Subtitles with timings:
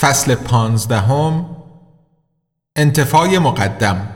[0.00, 1.56] فصل پانزدهم
[2.76, 4.08] انتفای مقدم.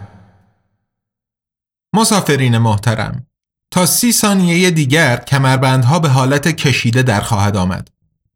[1.94, 3.26] مسافرین محترم
[3.70, 7.88] تا سی ثانیه دیگر کمربندها به حالت کشیده در خواهد آمد.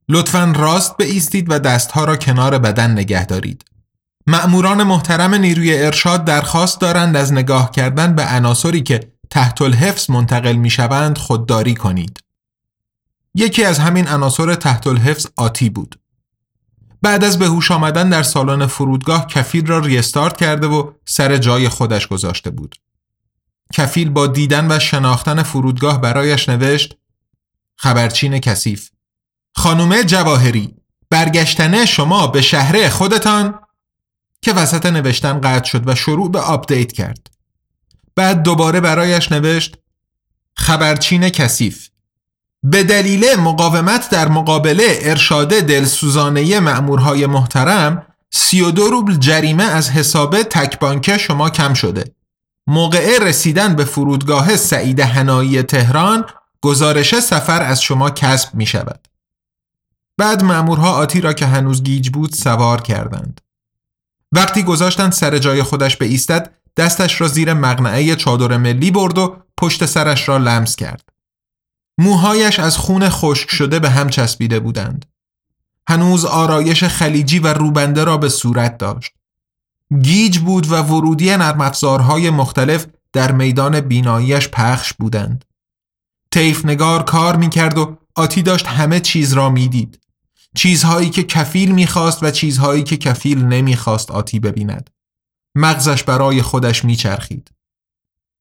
[0.08, 3.64] لطفا راست ایستید و دستها را کنار بدن نگه دارید.
[4.26, 10.56] مأموران محترم نیروی ارشاد درخواست دارند از نگاه کردن به عناصری که تحت الحفظ منتقل
[10.56, 12.18] می شوند خودداری کنید.
[13.34, 15.98] یکی از همین عناصر تحت الحفظ آتی بود.
[17.02, 21.68] بعد از به هوش آمدن در سالن فرودگاه کفیل را restart کرده و سر جای
[21.68, 22.76] خودش گذاشته بود.
[23.72, 26.96] کفیل با دیدن و شناختن فرودگاه برایش نوشت
[27.76, 28.90] خبرچین کثیف
[29.54, 30.74] خانوم جواهری
[31.10, 33.58] برگشتن شما به شهر خودتان
[34.42, 37.30] که وسط نوشتن قطع شد و شروع به آپدیت کرد.
[38.16, 39.76] بعد دوباره برایش نوشت
[40.56, 41.88] خبرچین کثیف
[42.62, 51.16] به دلیل مقاومت در مقابله ارشاد دلسوزانه مأمورهای محترم 32 روبل جریمه از حساب تک
[51.16, 52.14] شما کم شده.
[52.66, 56.24] موقع رسیدن به فرودگاه سعید هنایی تهران
[56.60, 59.08] گزارش سفر از شما کسب می شود.
[60.18, 63.40] بعد مأمورها آتی را که هنوز گیج بود سوار کردند.
[64.32, 69.36] وقتی گذاشتند سر جای خودش به ایستد دستش را زیر مقنعه چادر ملی برد و
[69.56, 71.17] پشت سرش را لمس کرد.
[71.98, 75.06] موهایش از خون خشک شده به هم چسبیده بودند.
[75.88, 79.12] هنوز آرایش خلیجی و روبنده را به صورت داشت.
[80.02, 85.44] گیج بود و ورودی نرم افزارهای مختلف در میدان بیناییش پخش بودند.
[86.32, 90.00] تیف نگار کار می کرد و آتی داشت همه چیز را می‌دید.
[90.54, 94.90] چیزهایی که کفیل می‌خواست و چیزهایی که کفیل نمی‌خواست آتی ببیند.
[95.54, 97.50] مغزش برای خودش میچرخید.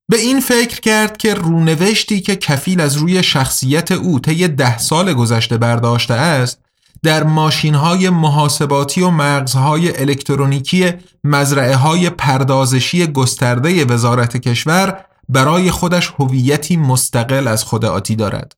[0.09, 5.13] به این فکر کرد که رونوشتی که کفیل از روی شخصیت او طی ده سال
[5.13, 6.59] گذشته برداشته است
[7.03, 16.13] در ماشین های محاسباتی و مغزهای الکترونیکی مزرعه های پردازشی گسترده وزارت کشور برای خودش
[16.19, 18.56] هویتی مستقل از خود آتی دارد.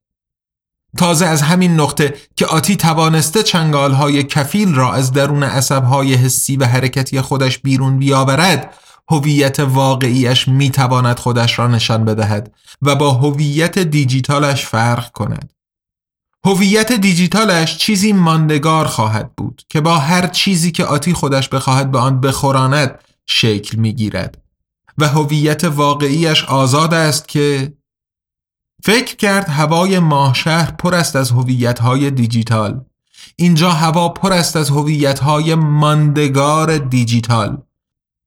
[0.98, 6.58] تازه از همین نقطه که آتی توانسته چنگال های کفیل را از درون های حسی
[6.58, 8.74] و حرکتی خودش بیرون بیاورد
[9.10, 15.54] هویت واقعیش می‌تواند خودش را نشان بدهد و با هویت دیجیتالش فرق کند.
[16.46, 22.00] هویت دیجیتالش چیزی ماندگار خواهد بود که با هر چیزی که آتی خودش بخواهد به
[22.00, 24.42] آن بخوراند شکل می‌گیرد
[24.98, 27.74] و هویت واقعیش آزاد است که
[28.84, 32.82] فکر کرد هوای ماهشهر پر است از هویت‌های دیجیتال
[33.36, 37.58] اینجا هوا پر است از هویت‌های ماندگار دیجیتال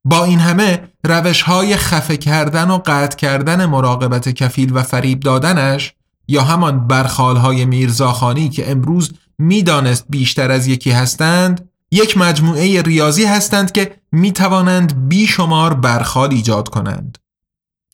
[0.05, 5.95] با این همه روش های خفه کردن و قطع کردن مراقبت کفیل و فریب دادنش
[6.29, 13.25] یا همان برخال های میرزاخانی که امروز می‌دانست بیشتر از یکی هستند یک مجموعه ریاضی
[13.25, 17.19] هستند که می توانند بیشمار برخال ایجاد کنند.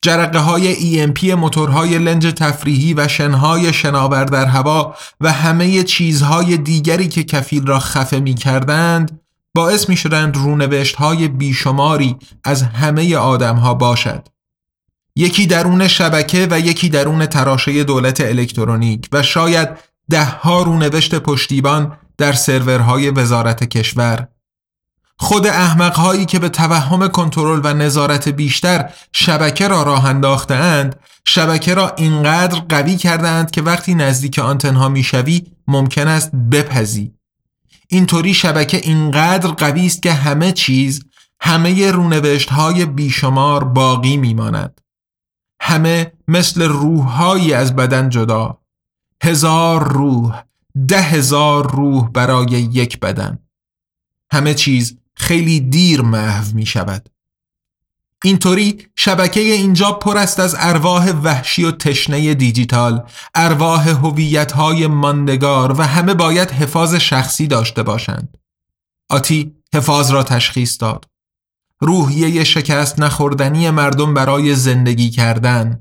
[0.02, 7.08] جرقه های EMP موتورهای لنج تفریحی و شنهای شناور در هوا و همه چیزهای دیگری
[7.08, 9.20] که کفیل را خفه می کردند
[9.58, 14.28] باعث می شدند رونوشت های بیشماری از همه آدم ها باشد.
[15.16, 19.68] یکی درون شبکه و یکی درون تراشه دولت الکترونیک و شاید
[20.10, 24.28] ده ها رونوشت پشتیبان در سرورهای وزارت کشور
[25.16, 30.06] خود احمق هایی که به توهم کنترل و نظارت بیشتر شبکه را راه
[30.50, 37.17] اند شبکه را اینقدر قوی کردند که وقتی نزدیک آنتنها می‌شوی ممکن است بپزی
[37.90, 41.04] اینطوری شبکه اینقدر قوی است که همه چیز
[41.40, 44.80] همه رونوشت های بیشمار باقی میماند.
[45.62, 48.60] همه مثل روحهایی از بدن جدا.
[49.22, 50.42] هزار روح
[50.88, 53.38] ده هزار روح برای یک بدن.
[54.32, 57.08] همه چیز خیلی دیر محو می شود
[58.24, 63.02] اینطوری شبکه اینجا پر است از ارواح وحشی و تشنه دیجیتال
[63.34, 68.36] ارواح هویت‌های ماندگار و همه باید حفاظ شخصی داشته باشند.
[69.10, 71.04] آتی حفاظ را تشخیص داد.
[71.80, 75.80] روحیه شکست نخوردنی مردم برای زندگی کردن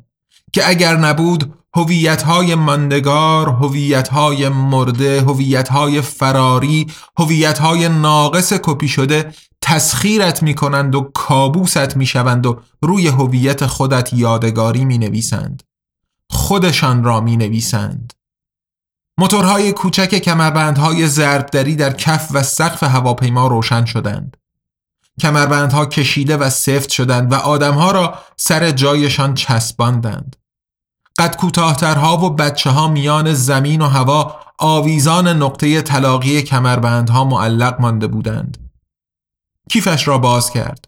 [0.54, 6.88] که اگر نبود هویت‌های ماندگار، هویت‌های مرده، هویت‌های فراری،
[7.18, 9.34] هویت‌های ناقص کپی شده
[9.70, 15.64] تسخیرت می‌کنند و کابوست می‌شوند و روی هویت خودت یادگاری می نویسند.
[16.30, 18.14] خودشان را می نویسند.
[19.18, 24.38] موتورهای کوچک کمربندهای ضربدری در کف و سقف هواپیما روشن شدند.
[25.22, 30.36] کمربندها کشیده و سفت شدند و آدمها را سر جایشان چسباندند.
[31.18, 38.08] قد کوتاهترها و بچه ها میان زمین و هوا آویزان نقطه تلاقی کمربندها معلق مانده
[38.08, 38.67] بودند.
[39.70, 40.86] کیفش را باز کرد.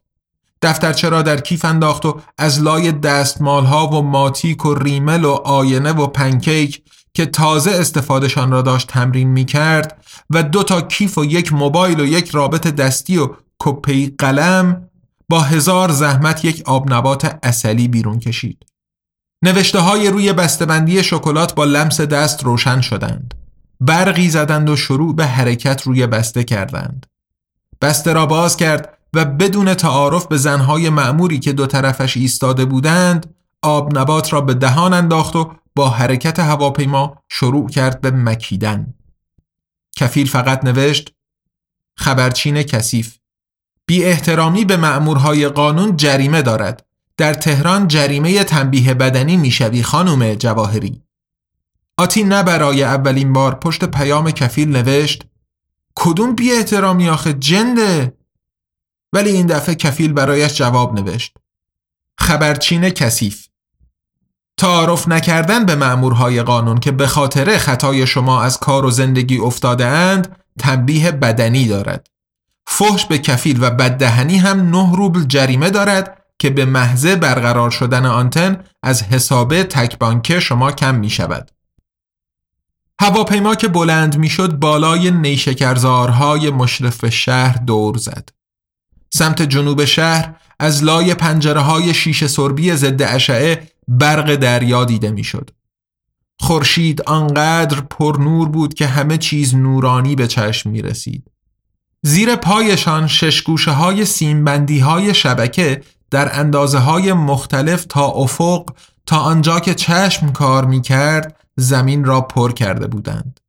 [0.61, 5.91] دفترچه را در کیف انداخت و از لای دستمالها و ماتیک و ریمل و آینه
[5.91, 6.83] و پنکیک
[7.13, 11.99] که تازه استفادهشان را داشت تمرین می کرد و دو تا کیف و یک موبایل
[11.99, 13.29] و یک رابط دستی و
[13.59, 14.89] کپی قلم
[15.29, 18.65] با هزار زحمت یک آب نبات اصلی بیرون کشید.
[19.43, 23.33] نوشته های روی بسته‌بندی شکلات با لمس دست روشن شدند.
[23.79, 27.05] برقی زدند و شروع به حرکت روی بسته کردند.
[27.81, 33.35] بسته را باز کرد و بدون تعارف به زنهای معموری که دو طرفش ایستاده بودند
[33.61, 38.93] آب نبات را به دهان انداخت و با حرکت هواپیما شروع کرد به مکیدن.
[39.95, 41.13] کفیل فقط نوشت
[41.97, 43.17] خبرچین کثیف.
[43.85, 46.85] بی احترامی به مأمورهای قانون جریمه دارد.
[47.17, 51.03] در تهران جریمه تنبیه بدنی می‌شوی خانم جواهری.
[51.97, 55.25] آتی نه برای اولین بار پشت پیام کفیل نوشت
[56.01, 58.17] کدوم بی احترامی آخه جنده؟
[59.13, 61.37] ولی این دفعه کفیل برایش جواب نوشت.
[62.19, 63.47] خبرچین کثیف.
[64.57, 69.85] تعارف نکردن به مأمورهای قانون که به خاطر خطای شما از کار و زندگی افتاده
[69.85, 72.07] اند تنبیه بدنی دارد.
[72.67, 78.05] فحش به کفیل و بددهنی هم نه روبل جریمه دارد که به محضه برقرار شدن
[78.05, 81.51] آنتن از حساب تک شما کم می شود.
[83.01, 88.29] هواپیما که بلند می شد بالای نیشکرزارهای مشرف شهر دور زد.
[89.13, 95.23] سمت جنوب شهر از لای پنجره های شیشه سربی ضد اشعه برق دریا دیده می
[95.23, 95.49] شد.
[96.39, 101.31] خورشید آنقدر پر نور بود که همه چیز نورانی به چشم می رسید.
[102.01, 105.81] زیر پایشان ششگوشه های سیمبندی های شبکه
[106.11, 108.69] در اندازه های مختلف تا افق
[109.05, 113.39] تا آنجا که چشم کار می کرد زمین را پر کرده بودند.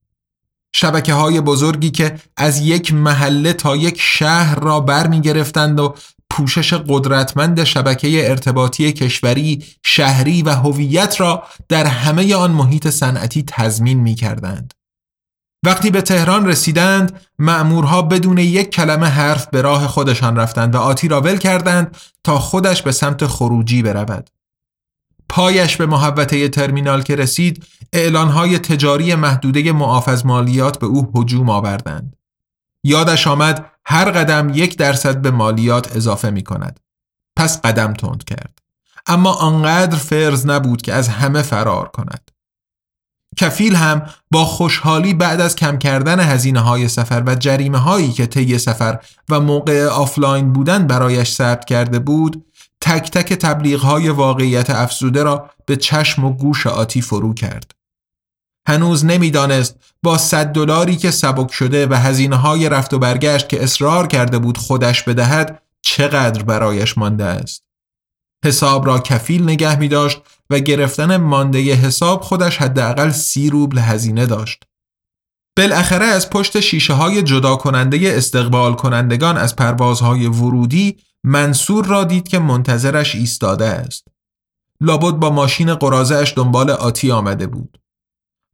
[0.75, 5.95] شبکه های بزرگی که از یک محله تا یک شهر را بر می گرفتند و
[6.31, 14.01] پوشش قدرتمند شبکه ارتباطی کشوری، شهری و هویت را در همه آن محیط صنعتی تضمین
[14.01, 14.75] می کردند.
[15.67, 21.09] وقتی به تهران رسیدند مأمورها بدون یک کلمه حرف به راه خودشان رفتند و آتی
[21.09, 24.31] را ول کردند تا خودش به سمت خروجی برود
[25.31, 32.17] پایش به محوطه ترمینال که رسید اعلانهای تجاری محدوده معاف مالیات به او هجوم آوردند.
[32.85, 36.81] یادش آمد هر قدم یک درصد به مالیات اضافه می کند
[37.37, 38.59] پس قدم تند کرد.
[39.07, 42.31] اما آنقدر فرض نبود که از همه فرار کند.
[43.37, 48.27] کفیل هم با خوشحالی بعد از کم کردن هزینه های سفر و جریمه هایی که
[48.27, 52.45] طی سفر و موقع آفلاین بودن برایش ثبت کرده بود
[52.81, 57.73] تک تک تبلیغ های واقعیت افزوده را به چشم و گوش آتی فرو کرد.
[58.69, 63.63] هنوز نمی‌دانست با صد دلاری که سبک شده و هزینه های رفت و برگشت که
[63.63, 67.65] اصرار کرده بود خودش بدهد چقدر برایش مانده است.
[68.45, 70.21] حساب را کفیل نگه می داشت
[70.51, 74.65] و گرفتن مانده حساب خودش حداقل سی روبل هزینه داشت.
[75.57, 82.29] بالاخره از پشت شیشه های جدا کننده استقبال کنندگان از پروازهای ورودی منصور را دید
[82.29, 84.05] که منتظرش ایستاده است.
[84.81, 87.79] لابد با ماشین قرازش دنبال آتی آمده بود.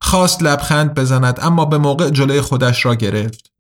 [0.01, 3.53] خواست لبخند بزند اما به موقع جلوی خودش را گرفت.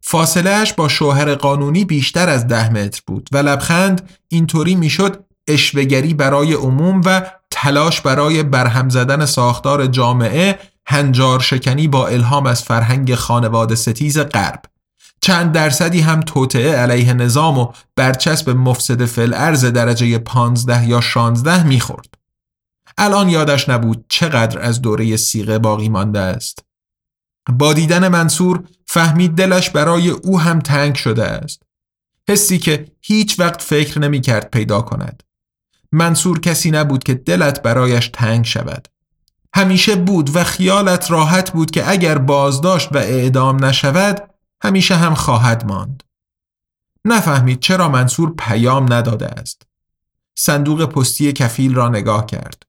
[0.00, 6.52] فاصله با شوهر قانونی بیشتر از ده متر بود و لبخند اینطوری می‌شد اشوگری برای
[6.52, 13.74] عموم و تلاش برای برهم زدن ساختار جامعه هنجار شکنی با الهام از فرهنگ خانواده
[13.74, 14.62] ستیز غرب
[15.24, 21.66] چند درصدی هم توطعه علیه نظام و برچسب مفسد فل ارز درجه 15 یا 16
[21.66, 22.14] می‌خورد.
[22.98, 26.64] الان یادش نبود چقدر از دوره سیغه باقی مانده است.
[27.52, 31.62] با دیدن منصور فهمید دلش برای او هم تنگ شده است.
[32.28, 35.22] حسی که هیچ وقت فکر نمی کرد پیدا کند.
[35.92, 38.88] منصور کسی نبود که دلت برایش تنگ شود.
[39.54, 45.66] همیشه بود و خیالت راحت بود که اگر بازداشت و اعدام نشود همیشه هم خواهد
[45.66, 46.02] ماند.
[47.04, 49.62] نفهمید چرا منصور پیام نداده است.
[50.34, 52.62] صندوق پستی کفیل را نگاه کرد.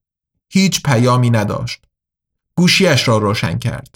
[0.50, 1.86] هیچ پیامی نداشت.
[2.56, 3.96] گوشیش را روشن کرد.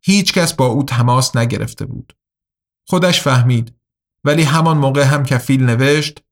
[0.00, 2.16] هیچ کس با او تماس نگرفته بود.
[2.86, 3.74] خودش فهمید
[4.24, 6.22] ولی همان موقع هم کفیل نوشت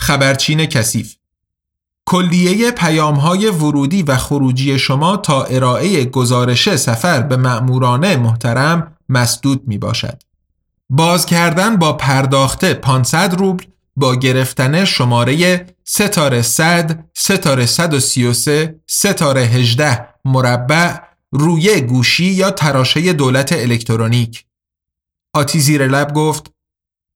[0.00, 1.16] خبرچین کثیف
[2.06, 9.68] کلیه پیام های ورودی و خروجی شما تا ارائه گزارش سفر به مأمورانه محترم مسدود
[9.68, 10.22] می باشد.
[10.90, 13.64] باز کردن با پرداخته 500 روبل
[13.96, 20.98] با گرفتن شماره ستاره 100 ستاره 133 ستاره 18 مربع
[21.30, 24.44] روی گوشی یا تراشه دولت الکترونیک
[25.32, 26.52] آتی زیر لب گفت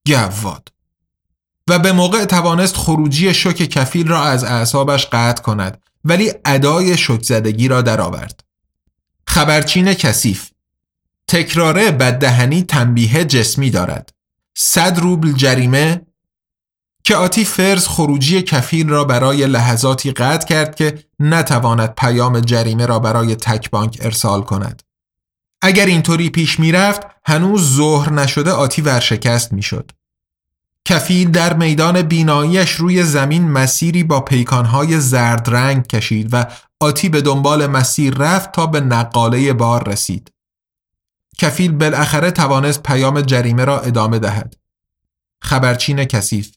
[0.06, 0.68] گواد
[1.68, 7.22] و به موقع توانست خروجی شوک کفیل را از اعصابش قطع کند ولی ادای شک
[7.22, 8.44] زدگی را درآورد.
[9.26, 10.50] خبرچین کثیف
[11.32, 14.10] تکراره بددهنی تنبیه جسمی دارد.
[14.56, 16.00] صد روبل جریمه
[17.04, 22.98] که آتی فرز خروجی کفیل را برای لحظاتی قطع کرد که نتواند پیام جریمه را
[22.98, 24.82] برای تک بانک ارسال کند.
[25.62, 29.90] اگر اینطوری پیش می‌رفت هنوز ظهر نشده آتی ورشکست می‌شد.
[30.84, 36.46] کفیل در میدان بیناییش روی زمین مسیری با پیکانهای زرد رنگ کشید و
[36.80, 40.31] آتی به دنبال مسیر رفت تا به نقاله بار رسید.
[41.38, 44.56] کفیل بالاخره توانست پیام جریمه را ادامه دهد.
[45.42, 46.56] خبرچین کثیف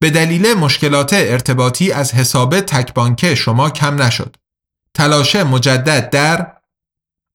[0.00, 4.36] به دلیل مشکلات ارتباطی از حساب تکبانکه شما کم نشد.
[4.94, 6.56] تلاش مجدد در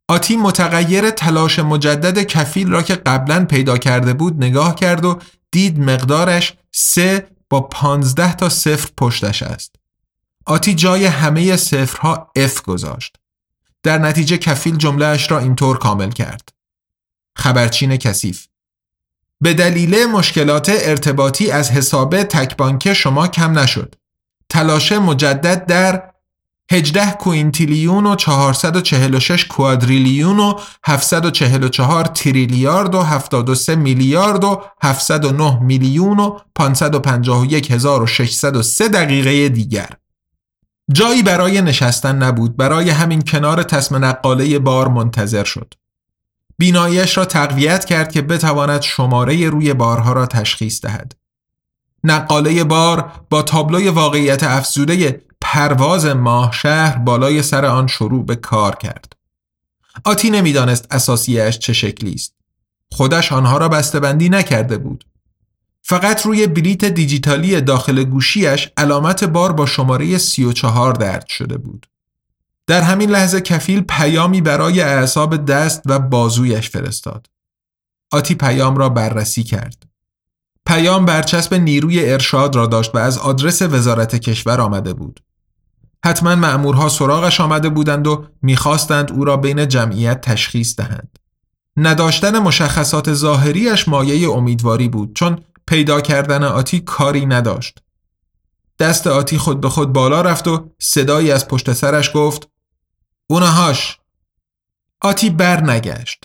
[0.08, 5.20] آتی متغیر تلاش مجدد کفیل را که قبلا پیدا کرده بود نگاه کرد و
[5.52, 9.76] دید مقدارش سه با پانزده تا صفر پشتش است.
[10.46, 13.18] آتی جای همه صفرها F گذاشت.
[13.84, 16.50] در نتیجه کفیل جملهش را اینطور کامل کرد.
[17.36, 18.48] خبرچین کثیف
[19.42, 23.96] به دلیل مشکلات ارتباطی از حساب تکبانک شما کم نشد.
[24.50, 26.12] تلاش مجدد در
[26.72, 36.40] 18 کوینتیلیون و 446 کوادریلیون و 744 تریلیارد و 73 میلیارد و 709 میلیون و
[36.56, 39.90] 551603 دقیقه دیگر
[40.94, 45.74] جایی برای نشستن نبود برای همین کنار تسم نقاله بار منتظر شد
[46.58, 51.16] بینایش را تقویت کرد که بتواند شماره روی بارها را تشخیص دهد
[52.04, 58.76] نقاله بار با تابلوی واقعیت افزوده پرواز ماه شهر بالای سر آن شروع به کار
[58.76, 59.14] کرد.
[60.04, 62.34] آتی نمی‌دانست اساسیش چه شکلی است.
[62.92, 65.06] خودش آنها را بسته‌بندی نکرده بود.
[65.82, 71.88] فقط روی بلیت دیجیتالی داخل گوشیش علامت بار با شماره 34 درد شده بود.
[72.68, 77.28] در همین لحظه کفیل پیامی برای اعصاب دست و بازویش فرستاد.
[78.12, 79.84] آتی پیام را بررسی کرد.
[80.66, 85.20] پیام برچسب نیروی ارشاد را داشت و از آدرس وزارت کشور آمده بود.
[86.06, 91.20] حتما مأمورها سراغش آمده بودند و می‌خواستند او را بین جمعیت تشخیص دهند.
[91.78, 95.40] نداشتن مشخصات ظاهریش مایه امیدواری بود چون
[95.72, 97.80] پیدا کردن آتی کاری نداشت.
[98.80, 102.50] دست آتی خود به خود بالا رفت و صدایی از پشت سرش گفت
[103.28, 104.00] اونهاش
[105.02, 106.24] آتی بر نگشت.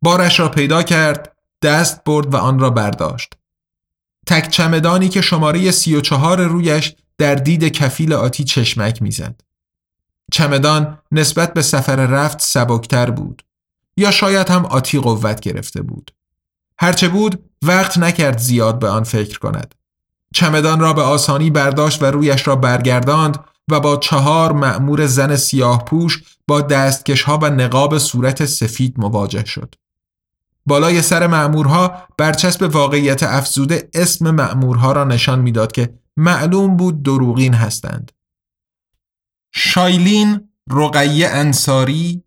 [0.00, 3.32] بارش را پیدا کرد دست برد و آن را برداشت.
[4.26, 9.40] تک چمدانی که شماره سی و چهار رویش در دید کفیل آتی چشمک می‌زد.
[10.32, 13.44] چمدان نسبت به سفر رفت سبکتر بود
[13.96, 16.10] یا شاید هم آتی قوت گرفته بود.
[16.78, 19.74] هرچه بود وقت نکرد زیاد به آن فکر کند.
[20.34, 25.84] چمدان را به آسانی برداشت و رویش را برگرداند و با چهار مأمور زن سیاه
[25.84, 29.74] پوش با دستکش ها و نقاب صورت سفید مواجه شد.
[30.66, 37.54] بالای سر مأمورها برچسب واقعیت افزوده اسم مأمورها را نشان می‌داد که معلوم بود دروغین
[37.54, 38.12] هستند.
[39.52, 42.22] شایلین رقیه انصاری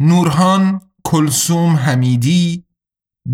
[0.00, 2.64] نورهان کلسوم حمیدی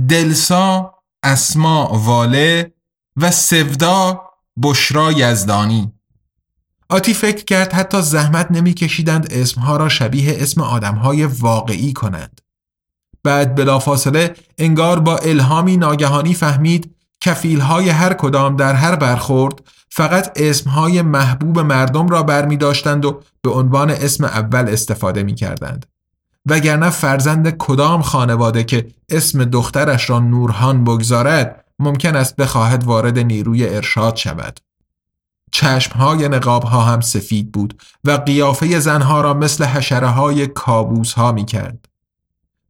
[0.08, 2.73] دلسا اسما واله
[3.17, 4.21] و سودا
[4.63, 5.93] بشرا یزدانی
[6.89, 12.41] آتی فکر کرد حتی زحمت نمیکشیدند اسمها را شبیه اسم آدمهای واقعی کنند.
[13.25, 19.61] بعد بلافاصله انگار با الهامی ناگهانی فهمید کفیلهای هر کدام در هر برخورد
[19.91, 25.87] فقط اسمهای محبوب مردم را برمی داشتند و به عنوان اسم اول استفاده می کردند.
[26.49, 33.69] وگرنه فرزند کدام خانواده که اسم دخترش را نورهان بگذارد ممکن است بخواهد وارد نیروی
[33.69, 34.61] ارشاد شود.
[35.52, 41.33] چشمهای نقاب ها هم سفید بود و قیافه زنها را مثل حشره های کابوس ها
[41.33, 41.88] می کرد.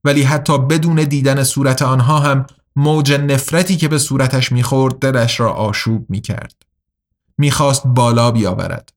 [0.04, 5.52] ولی حتی بدون دیدن صورت آنها هم موج نفرتی که به صورتش می‌خورد دلش را
[5.52, 6.54] آشوب می کرد.
[7.38, 8.92] می‌خواست بالا بیاورد.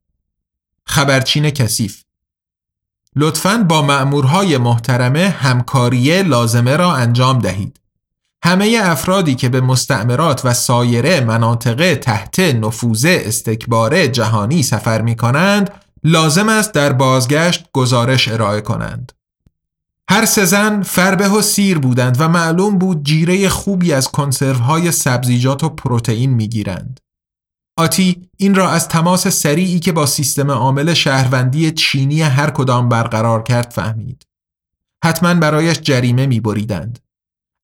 [0.85, 2.03] خبرچین کثیف
[3.15, 7.79] لطفاً با مأمورهای محترمه همکاری لازمه را انجام دهید.
[8.43, 15.71] همه افرادی که به مستعمرات و سایره مناطق تحت نفوذ استکبار جهانی سفر می کنند
[16.03, 19.11] لازم است در بازگشت گزارش ارائه کنند.
[20.09, 25.63] هر سه زن فربه و سیر بودند و معلوم بود جیره خوبی از کنسروهای سبزیجات
[25.63, 26.99] و پروتئین می‌گیرند.
[27.81, 33.43] آتی این را از تماس سریعی که با سیستم عامل شهروندی چینی هر کدام برقرار
[33.43, 34.25] کرد فهمید.
[35.03, 36.99] حتما برایش جریمه می بریدند.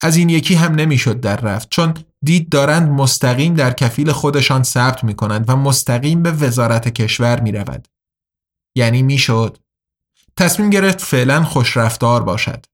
[0.01, 5.03] از این یکی هم نمی‌شد در رفت چون دید دارند مستقیم در کفیل خودشان ثبت
[5.03, 7.88] می کنند و مستقیم به وزارت کشور می رود.
[8.75, 9.57] یعنی می‌شد
[10.38, 12.65] تصمیم گرفت فعلا خوش رفتار باشد.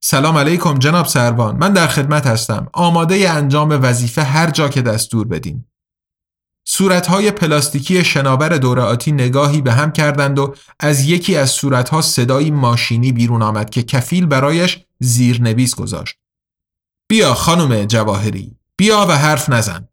[0.00, 5.28] سلام علیکم جناب سروان من در خدمت هستم آماده انجام وظیفه هر جا که دستور
[5.28, 5.64] بدین
[6.70, 12.50] صورتهای پلاستیکی شناور دور آتی نگاهی به هم کردند و از یکی از صورتها صدایی
[12.50, 16.16] ماشینی بیرون آمد که کفیل برایش زیرنویس گذاشت.
[17.08, 19.88] بیا خانم جواهری بیا و حرف نزن.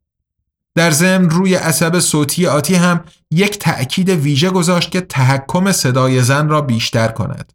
[0.75, 6.49] در ضمن روی عصب صوتی آتی هم یک تأکید ویژه گذاشت که تحکم صدای زن
[6.49, 7.53] را بیشتر کند.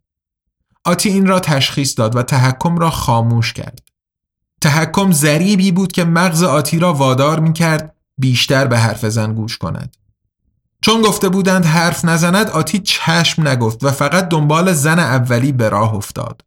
[0.84, 3.82] آتی این را تشخیص داد و تحکم را خاموش کرد.
[4.60, 9.58] تحکم ذریبی بود که مغز آتی را وادار می کرد بیشتر به حرف زن گوش
[9.58, 9.96] کند
[10.82, 15.94] چون گفته بودند حرف نزند آتی چشم نگفت و فقط دنبال زن اولی به راه
[15.94, 16.42] افتاد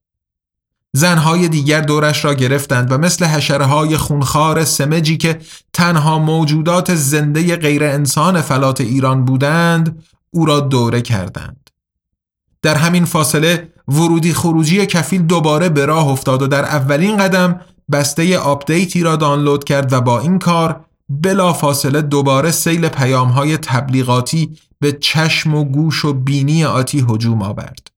[0.95, 5.39] زنهای دیگر دورش را گرفتند و مثل حشره های خونخار سمجی که
[5.73, 11.69] تنها موجودات زنده غیر انسان فلات ایران بودند او را دوره کردند.
[12.61, 18.37] در همین فاصله ورودی خروجی کفیل دوباره به راه افتاد و در اولین قدم بسته
[18.37, 20.85] آپدیتی را دانلود کرد و با این کار
[21.21, 27.87] بلافاصله دوباره سیل پیام های تبلیغاتی به چشم و گوش و بینی آتی هجوم آورد.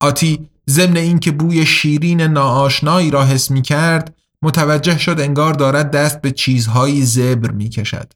[0.00, 6.22] آتی ضمن اینکه بوی شیرین ناآشنایی را حس می کرد متوجه شد انگار دارد دست
[6.22, 8.12] به چیزهایی زبر می کشد.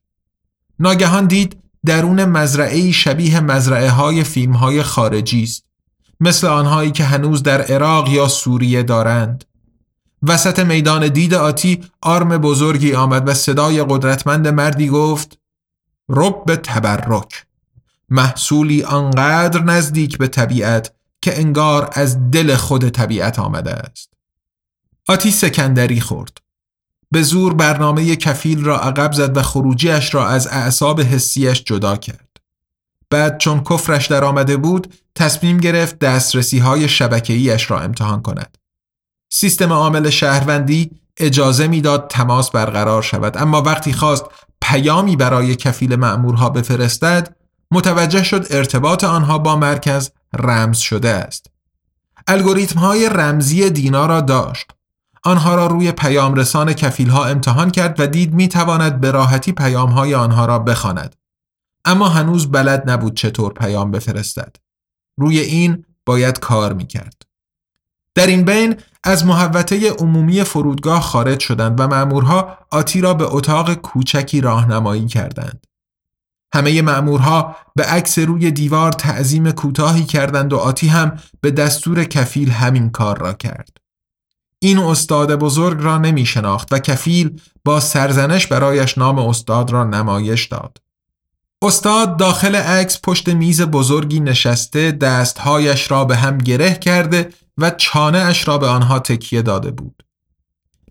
[0.79, 5.65] ناگهان دید درون مزرعه شبیه مزرعه های فیلم های خارجی است
[6.21, 9.45] مثل آنهایی که هنوز در عراق یا سوریه دارند
[10.23, 15.39] وسط میدان دید آتی آرم بزرگی آمد و صدای قدرتمند مردی گفت
[16.09, 17.47] رب تبرک.
[18.09, 24.11] محصولی آنقدر نزدیک به طبیعت که انگار از دل خود طبیعت آمده است.
[25.09, 26.39] آتی سکندری خورد.
[27.11, 32.29] به زور برنامه کفیل را عقب زد و خروجیش را از اعصاب حسیش جدا کرد.
[33.11, 38.59] بعد چون کفرش در آمده بود تصمیم گرفت دسترسی های شبکه‌ایش را امتحان کند.
[39.33, 44.25] سیستم عامل شهروندی اجازه می‌داد تماس برقرار شود اما وقتی خواست
[44.61, 47.37] پیامی برای کفیل مأمورها بفرستد
[47.71, 51.47] متوجه شد ارتباط آنها با مرکز رمز شده است.
[52.27, 54.71] الگوریتم های رمزی دینا را داشت.
[55.25, 59.53] آنها را روی پیام رسان کفیل ها امتحان کرد و دید می تواند به راحتی
[59.53, 61.17] پیام های آنها را بخواند.
[61.85, 64.57] اما هنوز بلد نبود چطور پیام بفرستد.
[65.19, 67.23] روی این باید کار می کرد.
[68.15, 73.75] در این بین از محوطه عمومی فرودگاه خارج شدند و مأمورها آتی را به اتاق
[73.75, 75.67] کوچکی راهنمایی کردند.
[76.55, 82.51] همه مأمورها به عکس روی دیوار تعظیم کوتاهی کردند و آتی هم به دستور کفیل
[82.51, 83.77] همین کار را کرد.
[84.59, 90.47] این استاد بزرگ را نمی شناخت و کفیل با سرزنش برایش نام استاد را نمایش
[90.47, 90.79] داد.
[91.63, 97.31] استاد داخل عکس پشت میز بزرگی نشسته دستهایش را به هم گره کرده
[97.61, 100.05] و چانه اش را به آنها تکیه داده بود.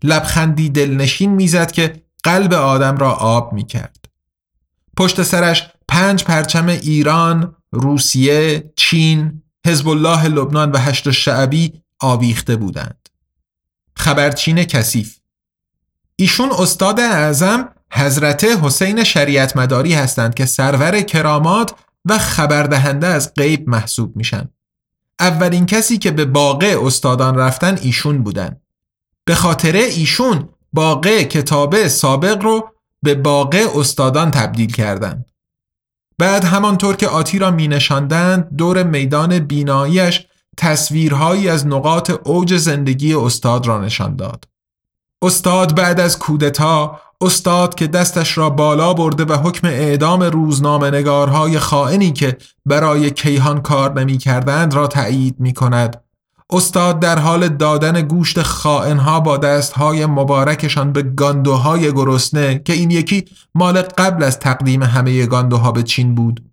[0.03, 4.05] لبخندی دلنشین می‌زد که قلب آدم را آب می کرد.
[4.97, 13.09] پشت سرش پنج پرچم ایران، روسیه، چین، حزب الله لبنان و هشت شعبی آویخته بودند.
[13.95, 15.19] خبرچین کثیف
[16.15, 23.69] ایشون استاد اعظم حضرت حسین شریعت مداری هستند که سرور کرامات و خبردهنده از غیب
[23.69, 24.49] محسوب میشن.
[25.19, 28.61] اولین کسی که به باقه استادان رفتن ایشون بودن.
[29.25, 32.69] به خاطر ایشون باقه کتابه سابق رو
[33.03, 35.25] به باقه استادان تبدیل کردند.
[36.17, 40.27] بعد همانطور که آتی را می نشاندند دور میدان بیناییش
[40.57, 44.45] تصویرهایی از نقاط اوج زندگی استاد را نشان داد.
[45.21, 51.59] استاد بعد از کودتا استاد که دستش را بالا برده و حکم اعدام روزنامه نگارهای
[51.59, 56.03] خائنی که برای کیهان کار نمی کردند را تایید می کند.
[56.49, 63.25] استاد در حال دادن گوشت خائنها با دستهای مبارکشان به گاندوهای گرسنه که این یکی
[63.55, 66.43] مال قبل از تقدیم همه گاندوها به چین بود.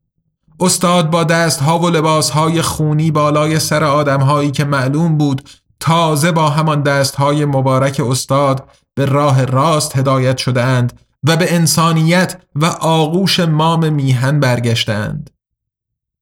[0.60, 5.48] استاد با دستها و لباسهای خونی بالای سر آدمهایی که معلوم بود
[5.80, 12.42] تازه با همان دستهای مبارک استاد به راه راست هدایت شده اند و به انسانیت
[12.54, 15.30] و آغوش مام میهن برگشتند.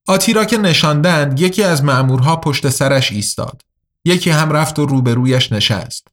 [0.07, 3.63] آتی را که نشاندند یکی از مأمورها پشت سرش ایستاد.
[4.05, 6.09] یکی هم رفت و روبرویش نشست.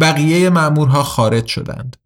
[0.00, 1.96] بقیه مأمورها خارج شدند.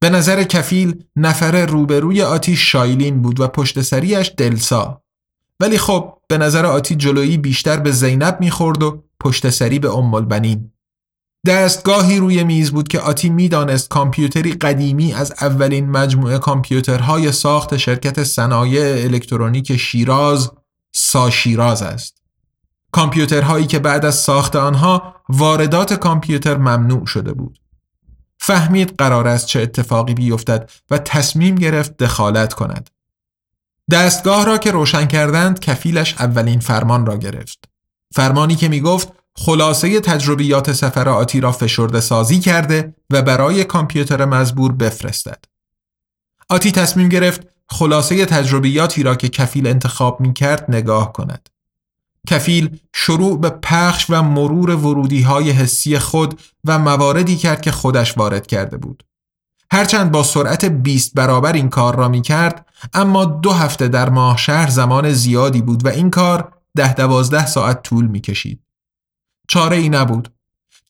[0.00, 5.02] به نظر کفیل نفر روبروی آتی شایلین بود و پشت سریش دلسا.
[5.60, 10.14] ولی خب به نظر آتی جلویی بیشتر به زینب می‌خورد و پشت سری به ام
[10.14, 10.73] البنین.
[11.46, 18.22] دستگاهی روی میز بود که آتی می‌دانست کامپیوتری قدیمی از اولین مجموعه کامپیوترهای ساخت شرکت
[18.22, 20.50] صنایع الکترونیک شیراز
[20.92, 22.22] ساشیراز است.
[22.92, 27.58] کامپیوترهایی که بعد از ساخت آنها واردات کامپیوتر ممنوع شده بود.
[28.38, 32.90] فهمید قرار است چه اتفاقی بیفتد و تصمیم گرفت دخالت کند.
[33.90, 37.68] دستگاه را که روشن کردند کفیلش اولین فرمان را گرفت.
[38.14, 44.24] فرمانی که می گفت خلاصه تجربیات سفر آتی را فشرده سازی کرده و برای کامپیوتر
[44.24, 45.44] مزبور بفرستد.
[46.48, 51.48] آتی تصمیم گرفت خلاصه تجربیاتی را که کفیل انتخاب می کرد نگاه کند.
[52.28, 58.18] کفیل شروع به پخش و مرور ورودی های حسی خود و مواردی کرد که خودش
[58.18, 59.04] وارد کرده بود.
[59.72, 64.36] هرچند با سرعت 20 برابر این کار را می کرد اما دو هفته در ماه
[64.36, 68.63] شهر زمان زیادی بود و این کار ده دوازده ساعت طول می کشید.
[69.48, 70.34] چاره ای نبود.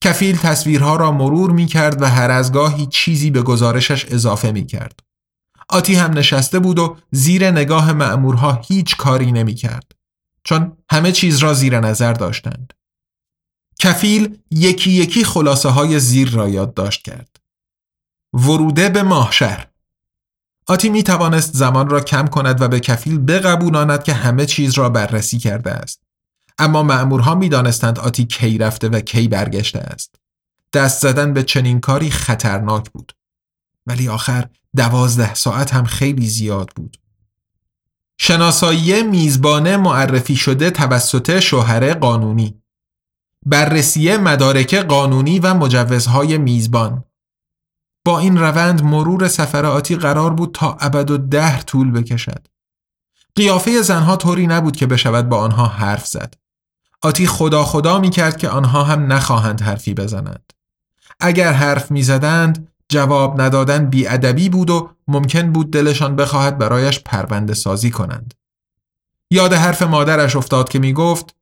[0.00, 4.66] کفیل تصویرها را مرور می کرد و هر از گاهی چیزی به گزارشش اضافه می
[4.66, 5.00] کرد.
[5.68, 9.92] آتی هم نشسته بود و زیر نگاه مأمورها هیچ کاری نمی کرد.
[10.44, 12.72] چون همه چیز را زیر نظر داشتند.
[13.78, 17.36] کفیل یکی یکی خلاصه های زیر را یادداشت کرد.
[18.34, 19.68] وروده به ماهشهر
[20.66, 24.88] آتی می توانست زمان را کم کند و به کفیل بقبولاند که همه چیز را
[24.88, 26.03] بررسی کرده است.
[26.58, 30.14] اما مأمورها می دانستند آتی کی رفته و کی برگشته است.
[30.72, 33.12] دست زدن به چنین کاری خطرناک بود.
[33.86, 36.96] ولی آخر دوازده ساعت هم خیلی زیاد بود.
[38.18, 42.62] شناسایی میزبانه معرفی شده توسط شوهر قانونی
[43.46, 47.04] بررسی مدارک قانونی و مجوزهای میزبان
[48.04, 52.46] با این روند مرور سفراتی قرار بود تا ابد و ده طول بکشد
[53.34, 56.34] قیافه زنها طوری نبود که بشود با آنها حرف زد
[57.04, 60.52] آتی خدا خدا می کرد که آنها هم نخواهند حرفی بزنند
[61.20, 67.54] اگر حرف می زدند جواب ندادن بیادبی بود و ممکن بود دلشان بخواهد برایش پرونده
[67.54, 68.34] سازی کنند.
[69.30, 71.34] یاد حرف مادرش افتاد که می گفت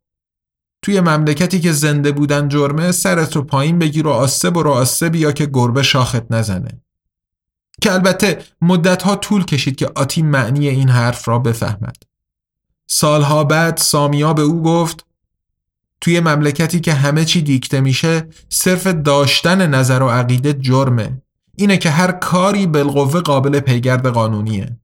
[0.83, 5.33] توی مملکتی که زنده بودن جرمه سرت رو پایین بگیر و آسه برو آسه بیا
[5.33, 6.81] که گربه شاخت نزنه.
[7.83, 11.97] که البته مدتها طول کشید که آتی معنی این حرف را بفهمد.
[12.87, 15.07] سالها بعد سامیا به او گفت
[16.03, 21.23] توی مملکتی که همه چی دیکته میشه صرف داشتن نظر و عقیده جرمه
[21.57, 24.77] اینه که هر کاری بالقوه قابل پیگرد قانونیه.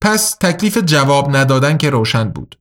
[0.00, 2.58] پس تکلیف جواب ندادن که روشن بود.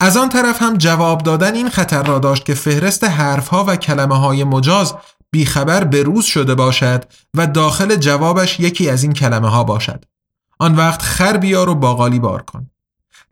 [0.00, 4.18] از آن طرف هم جواب دادن این خطر را داشت که فهرست حرفها و کلمه
[4.18, 4.94] های مجاز
[5.30, 7.04] بیخبر بروز شده باشد
[7.36, 10.04] و داخل جوابش یکی از این کلمه ها باشد.
[10.58, 12.70] آن وقت خر بیار و باقالی بار کن.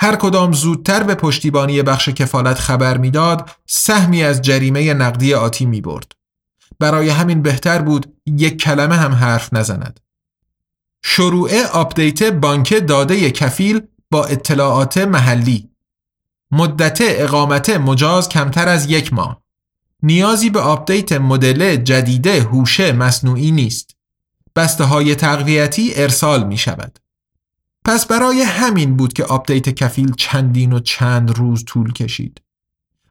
[0.02, 5.80] هر کدام زودتر به پشتیبانی بخش کفالت خبر می‌داد سهمی از جریمه نقدی آتی می
[5.80, 6.12] برد.
[6.78, 10.00] برای همین بهتر بود یک کلمه هم حرف نزند.
[11.04, 15.70] شروع آپدیت بانک داده کفیل با اطلاعات محلی
[16.50, 19.42] مدت اقامت مجاز کمتر از یک ماه
[20.02, 23.96] نیازی به آپدیت مدل جدید هوش مصنوعی نیست
[24.56, 26.98] بسته های تقویتی ارسال می شود
[27.84, 32.42] پس برای همین بود که آپدیت کفیل چندین و چند روز طول کشید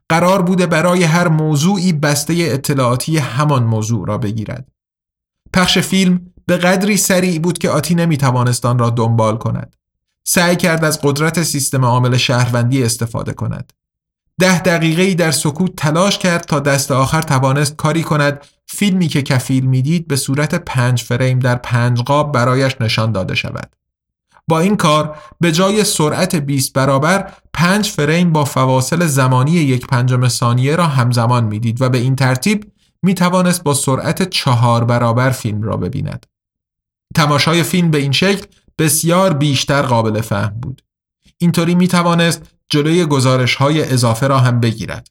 [0.08, 4.68] قرار بوده برای هر موضوعی بسته اطلاعاتی همان موضوع را بگیرد
[5.52, 9.76] پخش فیلم به قدری سریع بود که آتی نمی توانست را دنبال کند
[10.24, 13.72] سعی کرد از قدرت سیستم عامل شهروندی استفاده کند.
[14.40, 19.66] ده دقیقه در سکوت تلاش کرد تا دست آخر توانست کاری کند فیلمی که کفیل
[19.66, 23.81] می‌دید به صورت پنج فریم در پنج قاب برایش نشان داده شود.
[24.48, 30.28] با این کار به جای سرعت 20 برابر پنج فریم با فواصل زمانی یک پنجم
[30.28, 35.62] ثانیه را همزمان می‌دید و به این ترتیب می توانست با سرعت چهار برابر فیلم
[35.62, 36.26] را ببیند.
[37.14, 38.46] تماشای فیلم به این شکل
[38.78, 40.82] بسیار بیشتر قابل فهم بود.
[41.38, 45.08] اینطوری می توانست جلوی گزارش های اضافه را هم بگیرد.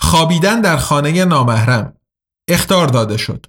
[0.00, 1.92] خوابیدن در خانه نامحرم
[2.48, 3.46] اختار داده شد.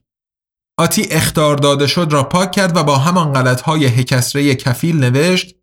[0.77, 5.55] آتی اختار داده شد را پاک کرد و با همان غلط های هکسره کفیل نوشت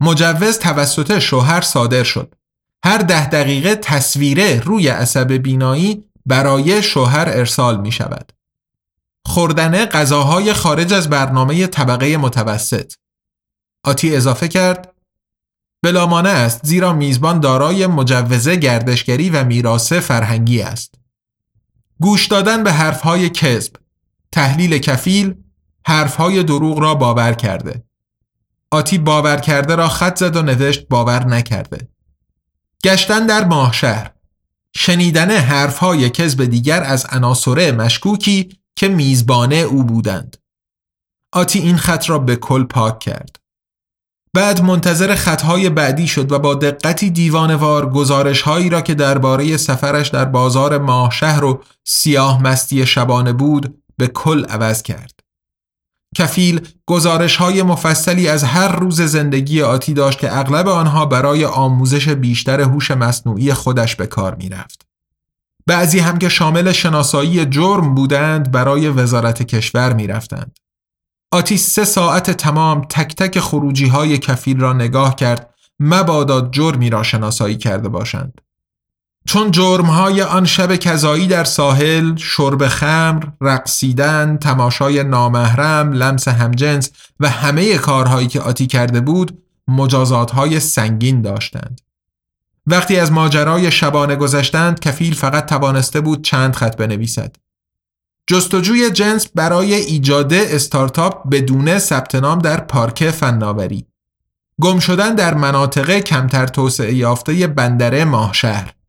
[0.00, 2.34] مجوز توسط شوهر صادر شد.
[2.84, 8.32] هر ده دقیقه تصویره روی عصب بینایی برای شوهر ارسال می شود.
[9.26, 12.92] خوردن غذاهای خارج از برنامه طبقه متوسط
[13.84, 14.92] آتی اضافه کرد
[15.82, 20.94] بلامانه است زیرا میزبان دارای مجوزه گردشگری و میراث فرهنگی است
[22.00, 23.72] گوش دادن به حرفهای کذب
[24.32, 25.34] تحلیل کفیل
[25.86, 27.84] حرفهای دروغ را باور کرده
[28.70, 31.88] آتی باور کرده را خط زد و نوشت باور نکرده
[32.84, 34.10] گشتن در ماهشهر
[34.76, 40.36] شنیدن حرفهای کذب دیگر از عناصر مشکوکی که میزبانه او بودند.
[41.32, 43.36] آتی این خط را به کل پاک کرد.
[44.34, 50.08] بعد منتظر خطهای بعدی شد و با دقتی دیوانوار گزارش هایی را که درباره سفرش
[50.08, 55.20] در بازار ماه شهر و سیاه مستی شبانه بود به کل عوض کرد.
[56.16, 62.08] کفیل گزارش های مفصلی از هر روز زندگی آتی داشت که اغلب آنها برای آموزش
[62.08, 64.86] بیشتر هوش مصنوعی خودش به کار می رفت.
[65.66, 70.58] بعضی هم که شامل شناسایی جرم بودند برای وزارت کشور می رفتند.
[71.32, 77.02] آتی سه ساعت تمام تک تک خروجی های کفیل را نگاه کرد مبادا جرمی را
[77.02, 78.40] شناسایی کرده باشند.
[79.30, 86.90] چون جرم های آن شب کذایی در ساحل، شرب خمر، رقصیدن، تماشای نامحرم، لمس همجنس
[87.20, 89.38] و همه کارهایی که آتی کرده بود
[89.68, 91.80] مجازات های سنگین داشتند.
[92.66, 97.36] وقتی از ماجرای شبانه گذشتند کفیل فقط توانسته بود چند خط بنویسد.
[98.26, 103.86] جستجوی جنس برای ایجاد استارتاپ بدون ثبت نام در پارک فناوری.
[104.60, 108.79] گم شدن در مناطق کمتر توسعه یافته بندر ماهشهر.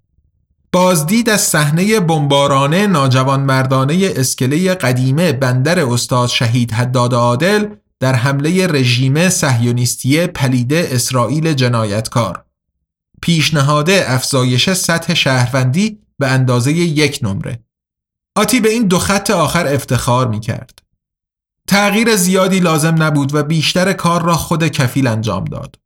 [0.73, 8.67] بازدید از صحنه بمبارانه ناجوان مردانه اسکله قدیمه بندر استاد شهید حداد عادل در حمله
[8.67, 12.45] رژیم صهیونیستی پلید اسرائیل جنایتکار.
[13.21, 17.63] پیشنهاد افزایش سطح شهروندی به اندازه یک نمره.
[18.35, 20.79] آتی به این دو خط آخر افتخار می کرد.
[21.67, 25.79] تغییر زیادی لازم نبود و بیشتر کار را خود کفیل انجام داد.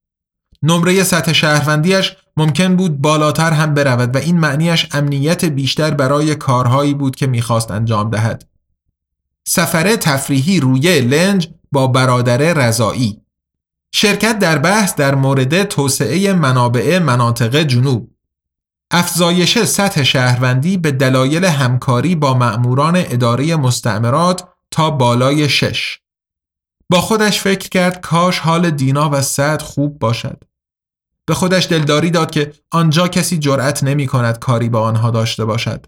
[0.63, 6.93] نمره سطح شهروندیش ممکن بود بالاتر هم برود و این معنیش امنیت بیشتر برای کارهایی
[6.93, 8.47] بود که می‌خواست انجام دهد.
[9.47, 13.21] سفر تفریحی روی لنج با برادر رضایی.
[13.93, 18.11] شرکت در بحث در مورد توسعه منابع مناطق جنوب.
[18.91, 25.99] افزایش سطح شهروندی به دلایل همکاری با مأموران اداره مستعمرات تا بالای شش.
[26.89, 30.43] با خودش فکر کرد کاش حال دینا و سعد خوب باشد.
[31.25, 35.85] به خودش دلداری داد که آنجا کسی جرأت نمی کند کاری با آنها داشته باشد.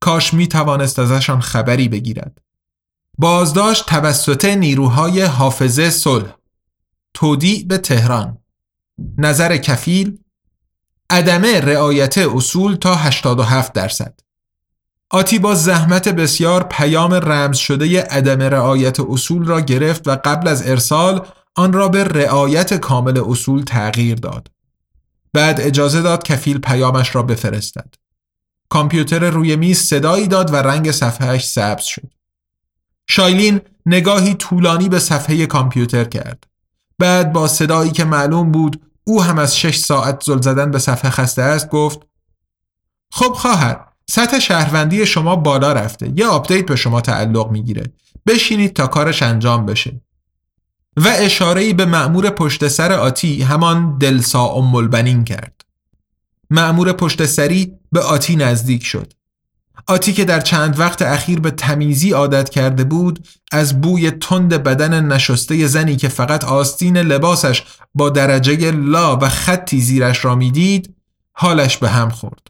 [0.00, 2.38] کاش می توانست ازشان خبری بگیرد.
[3.18, 6.34] بازداشت توسط نیروهای حافظه صلح.
[7.14, 8.38] تودیع به تهران.
[9.18, 10.18] نظر کفیل
[11.10, 14.20] عدم رعایت اصول تا 87 درصد.
[15.10, 20.68] آتی با زحمت بسیار پیام رمز شده عدم رعایت اصول را گرفت و قبل از
[20.68, 24.55] ارسال آن را به رعایت کامل اصول تغییر داد.
[25.36, 27.94] بعد اجازه داد کفیل پیامش را بفرستد.
[28.68, 32.10] کامپیوتر روی میز صدایی داد و رنگ صفحه‌ش سبز شد.
[33.08, 36.44] شایلین نگاهی طولانی به صفحه کامپیوتر کرد.
[36.98, 41.10] بعد با صدایی که معلوم بود او هم از شش ساعت زل زدن به صفحه
[41.10, 42.00] خسته است گفت
[43.12, 47.92] خب خواهر سطح شهروندی شما بالا رفته یه آپدیت به شما تعلق می‌گیره
[48.26, 50.00] بشینید تا کارش انجام بشه
[50.96, 55.64] و اشاره‌ای به مأمور پشت سر آتی همان دلسا ام کرد.
[56.50, 59.12] معمور پشت سری به آتی نزدیک شد.
[59.86, 65.04] آتی که در چند وقت اخیر به تمیزی عادت کرده بود از بوی تند بدن
[65.04, 67.62] نشسته زنی که فقط آستین لباسش
[67.94, 70.94] با درجه لا و خطی زیرش را می‌دید
[71.32, 72.46] حالش به هم خورد.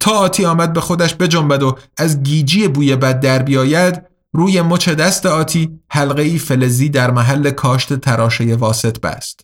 [0.00, 4.88] تا آتی آمد به خودش بجنبد و از گیجی بوی بد در بیاید روی مچ
[4.88, 9.40] دست آتی حلقه ای فلزی در محل کاشت تراشه واسط بست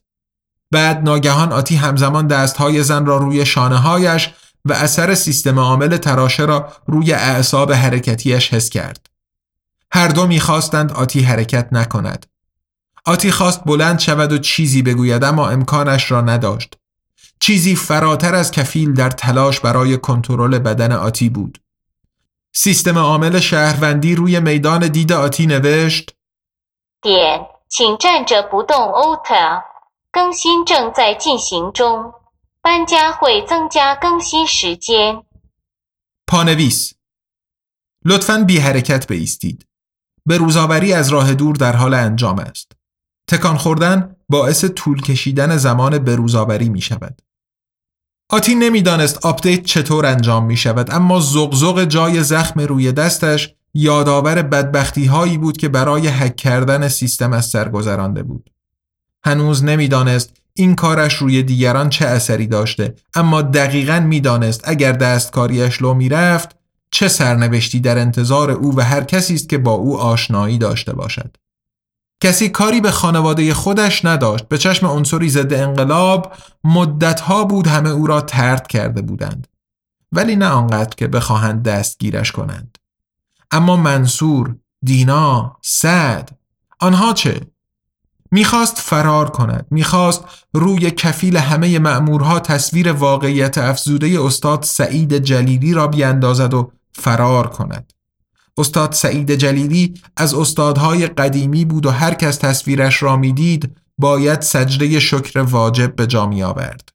[0.71, 4.31] بعد ناگهان آتی همزمان دستهای زن را روی شانه هایش
[4.65, 9.07] و اثر سیستم عامل تراشه را روی اعصاب حرکتیش حس کرد.
[9.93, 12.27] هر دو می‌خواستند آتی حرکت نکند.
[13.05, 16.75] آتی خواست بلند شود و چیزی بگوید اما امکانش را نداشت.
[17.41, 21.59] چیزی فراتر از کفیل در تلاش برای کنترل بدن آتی بود.
[22.56, 26.16] سیستم عامل شهروندی روی میدان دید آتی نوشت
[27.02, 29.64] 点，请站着不动 Ota，
[30.12, 32.14] 更新正在进行中。
[32.62, 35.24] 搬家会增加更新时间。
[36.28, 36.94] پانویس
[38.06, 39.66] لطفاً بی حرکت بایستید.
[40.26, 42.72] به روزآوری از راه دور در حال انجام است.
[43.28, 47.22] تکان خوردن باعث طول کشیدن زمان به روزآوری می شود.
[48.31, 54.43] آتی نمی‌دانست آپدیت چطور انجام می شود اما زق زق جای زخم روی دستش یادآور
[54.43, 58.51] بدبختی هایی بود که برای هک کردن سیستم از سر گذرانده بود.
[59.25, 65.95] هنوز نمی‌دانست این کارش روی دیگران چه اثری داشته اما دقیقا می‌دانست اگر دستکاریش لو
[65.95, 66.57] می‌رفت
[66.91, 71.37] چه سرنوشتی در انتظار او و هر کسی است که با او آشنایی داشته باشد
[72.21, 76.33] کسی کاری به خانواده خودش نداشت به چشم عنصری ضد انقلاب
[76.65, 79.47] مدتها بود همه او را ترد کرده بودند.
[80.13, 82.79] ولی نه آنقدر که بخواهند دستگیرش کنند.
[83.51, 86.39] اما منصور، دینا، سعد
[86.81, 87.41] آنها چه؟
[88.31, 95.87] می‌خواست فرار کند می‌خواست روی کفیل همه مأمورها تصویر واقعیت افزوده استاد سعید جلیلی را
[95.87, 97.93] بیاندازد و فرار کند.
[98.59, 105.01] استاد سعید جلیلی از استادهای قدیمی بود و هر کس تصویرش را می‌دید باید سجده
[105.01, 106.89] شکر واجب به جا آورد.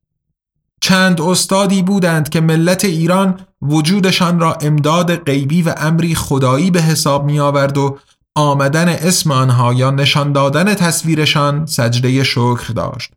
[0.81, 7.25] چند استادی بودند که ملت ایران وجودشان را امداد غیبی و امری خدایی به حساب
[7.25, 7.97] می آورد و
[8.35, 13.11] آمدن اسم آنها یا نشان دادن تصویرشان سجده شکر داشت.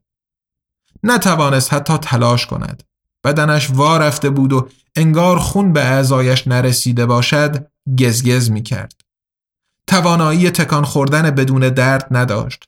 [1.03, 2.83] نتوانست حتی تلاش کند.
[3.25, 7.67] بدنش وا رفته بود و انگار خون به اعضایش نرسیده باشد
[8.01, 9.01] گزگز می کرد.
[9.87, 12.65] توانایی تکان خوردن بدون درد نداشت.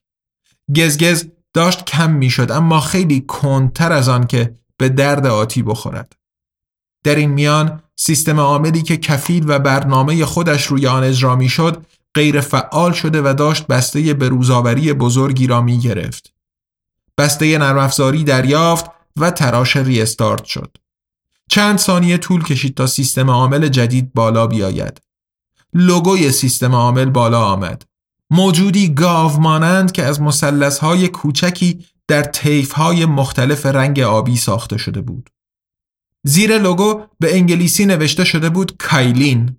[0.77, 6.13] گزگز داشت کم می شد اما خیلی کندتر از آن که به درد آتی بخورد.
[7.05, 11.87] در این میان سیستم عاملی که کفیل و برنامه خودش روی آن اجرا می شد
[12.15, 16.33] غیر فعال شده و داشت بسته بروزآوری بزرگی را می گرفت.
[17.19, 20.77] بسته نرم افزاری دریافت و تراش ریستارت شد.
[21.51, 25.01] چند ثانیه طول کشید تا سیستم عامل جدید بالا بیاید.
[25.75, 27.85] لوگوی سیستم عامل بالا آمد.
[28.31, 32.31] موجودی گاو مانند که از های کوچکی در
[32.75, 35.31] های مختلف رنگ آبی ساخته شده بود.
[36.25, 39.57] زیر لوگو به انگلیسی نوشته شده بود کایلین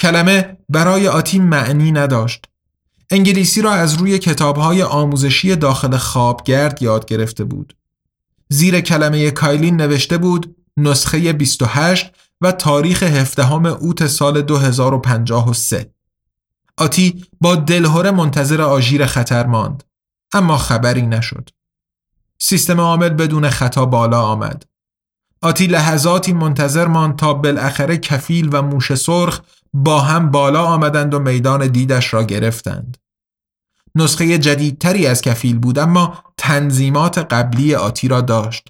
[0.00, 2.44] کلمه برای آتی معنی نداشت.
[3.10, 7.76] انگلیسی را از روی کتابهای آموزشی داخل خوابگرد یاد گرفته بود.
[8.48, 15.94] زیر کلمه کایلین نوشته بود نسخه 28 و تاریخ 17 اوت سال 2053.
[16.76, 19.84] آتی با دلهوره منتظر آژیر خطر ماند
[20.32, 21.50] اما خبری نشد.
[22.38, 24.64] سیستم عامل بدون خطا بالا آمد.
[25.42, 29.40] آتی لحظاتی منتظر ماند تا بالاخره کفیل و موش سرخ
[29.72, 32.96] با هم بالا آمدند و میدان دیدش را گرفتند.
[33.94, 38.68] نسخه جدیدتری از کفیل بود اما تنظیمات قبلی آتی را داشت.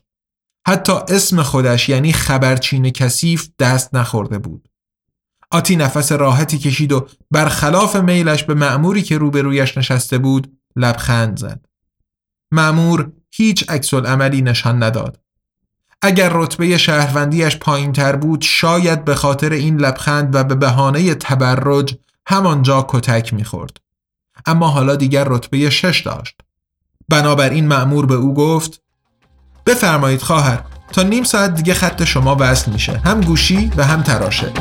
[0.71, 4.69] حتی اسم خودش یعنی خبرچین کثیف دست نخورده بود.
[5.51, 11.67] آتی نفس راحتی کشید و برخلاف میلش به معموری که روبرویش نشسته بود لبخند زد.
[12.53, 15.21] معمور هیچ عکس عملی نشان نداد.
[16.03, 21.97] اگر رتبه شهروندیش پایین تر بود شاید به خاطر این لبخند و به بهانه تبرج
[22.27, 23.77] همانجا کتک می‌خورد.
[24.47, 26.41] اما حالا دیگر رتبه شش داشت.
[27.09, 28.83] بنابراین معمور به او گفت
[29.67, 30.61] بفرمایید خواهر
[30.93, 33.01] تا نیم ساعت دیگه خط شما وصل میشه.
[33.05, 34.53] هم گوشی و هم تراشه.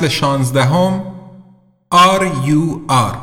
[0.00, 1.14] فصل شانزدهم
[1.90, 3.18] آر یو آر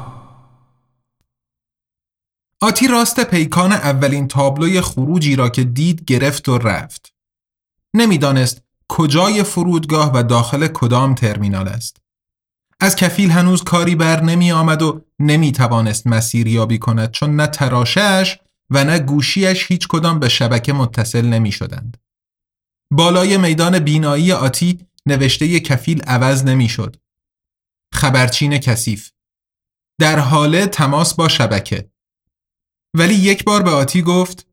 [2.61, 7.13] آتی راست پیکان اولین تابلوی خروجی را که دید گرفت و رفت.
[7.93, 11.97] نمی‌دانست کجای فرودگاه و داخل کدام ترمینال است.
[12.79, 18.39] از کفیل هنوز کاری بر نمی آمد و نمی توانست مسیریابی کند چون نه تراشش
[18.69, 21.97] و نه گوشیش هیچ کدام به شبکه متصل نمی شدند.
[22.91, 26.95] بالای میدان بینایی آتی نوشته کفیل عوض نمی شد.
[27.93, 29.11] خبرچین کثیف
[29.99, 31.89] در حال تماس با شبکه
[32.93, 34.47] ولی یک بار به آتی گفت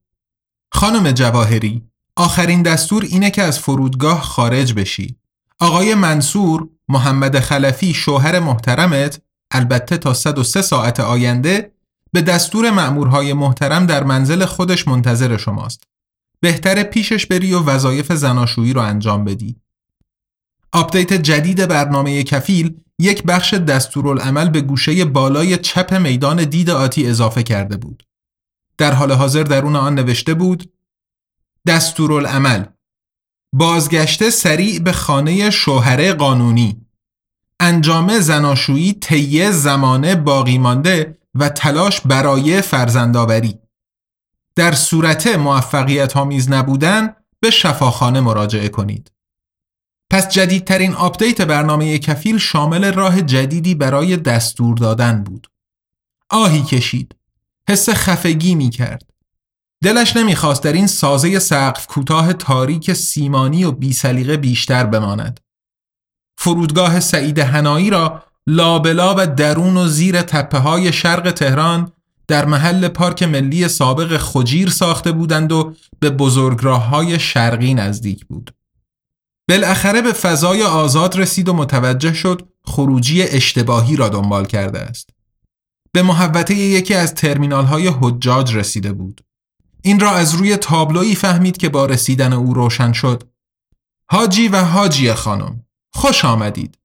[0.73, 1.83] خانم جواهری
[2.17, 5.17] آخرین دستور اینه که از فرودگاه خارج بشی
[5.61, 11.73] آقای منصور محمد خلفی شوهر محترمت البته تا 103 ساعت آینده
[12.13, 15.85] به دستور مأمورهای محترم در منزل خودش منتظر شماست.
[16.41, 19.57] بهتر پیشش بری و وظایف زناشویی رو انجام بدی.
[20.75, 27.43] آپدیت جدید برنامه کفیل یک بخش دستورالعمل به گوشه بالای چپ میدان دید آتی اضافه
[27.43, 28.07] کرده بود.
[28.79, 30.73] در حال حاضر درون آن نوشته بود
[31.67, 32.65] دستورالعمل
[33.53, 36.87] بازگشت سریع به خانه شوهر قانونی.
[37.61, 43.59] انجام زناشویی طی زمان باقی مانده و تلاش برای فرزندآوری.
[44.57, 49.14] در صورت موفقیت آمیز نبودن به شفاخانه مراجعه کنید.
[50.11, 55.51] پس جدیدترین آپدیت برنامه کفیل شامل راه جدیدی برای دستور دادن بود
[56.31, 57.17] آهی کشید
[57.69, 59.15] حس خفگی می کرد
[59.85, 65.41] دلش نمی‌خواست در این سازه سقف کوتاه تاریک سیمانی و بی‌سلیقه بیشتر بماند.
[66.39, 71.93] فرودگاه سعید حنایی را لابلا و درون و زیر تپه های شرق تهران
[72.29, 78.55] در محل پارک ملی سابق خجیر ساخته بودند و به بزرگراه های شرقی نزدیک بود.
[79.49, 85.11] بالاخره به فضای آزاد رسید و متوجه شد خروجی اشتباهی را دنبال کرده است.
[85.93, 89.21] به محوطه یکی از ترمینال های حجاج رسیده بود.
[89.83, 93.23] این را از روی تابلویی فهمید که با رسیدن او روشن شد.
[94.11, 96.79] حاجی و حاجی خانم خوش آمدید.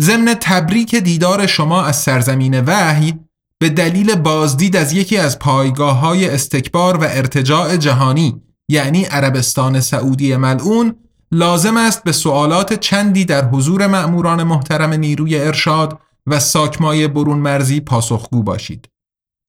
[0.00, 3.14] ضمن تبریک دیدار شما از سرزمین وحی
[3.58, 10.36] به دلیل بازدید از یکی از پایگاه های استکبار و ارتجاع جهانی یعنی عربستان سعودی
[10.36, 10.96] ملعون
[11.34, 17.80] لازم است به سوالات چندی در حضور مأموران محترم نیروی ارشاد و ساکمای برون مرزی
[17.80, 18.88] پاسخگو باشید.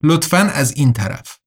[0.03, 1.37] لطفاً از این طرف.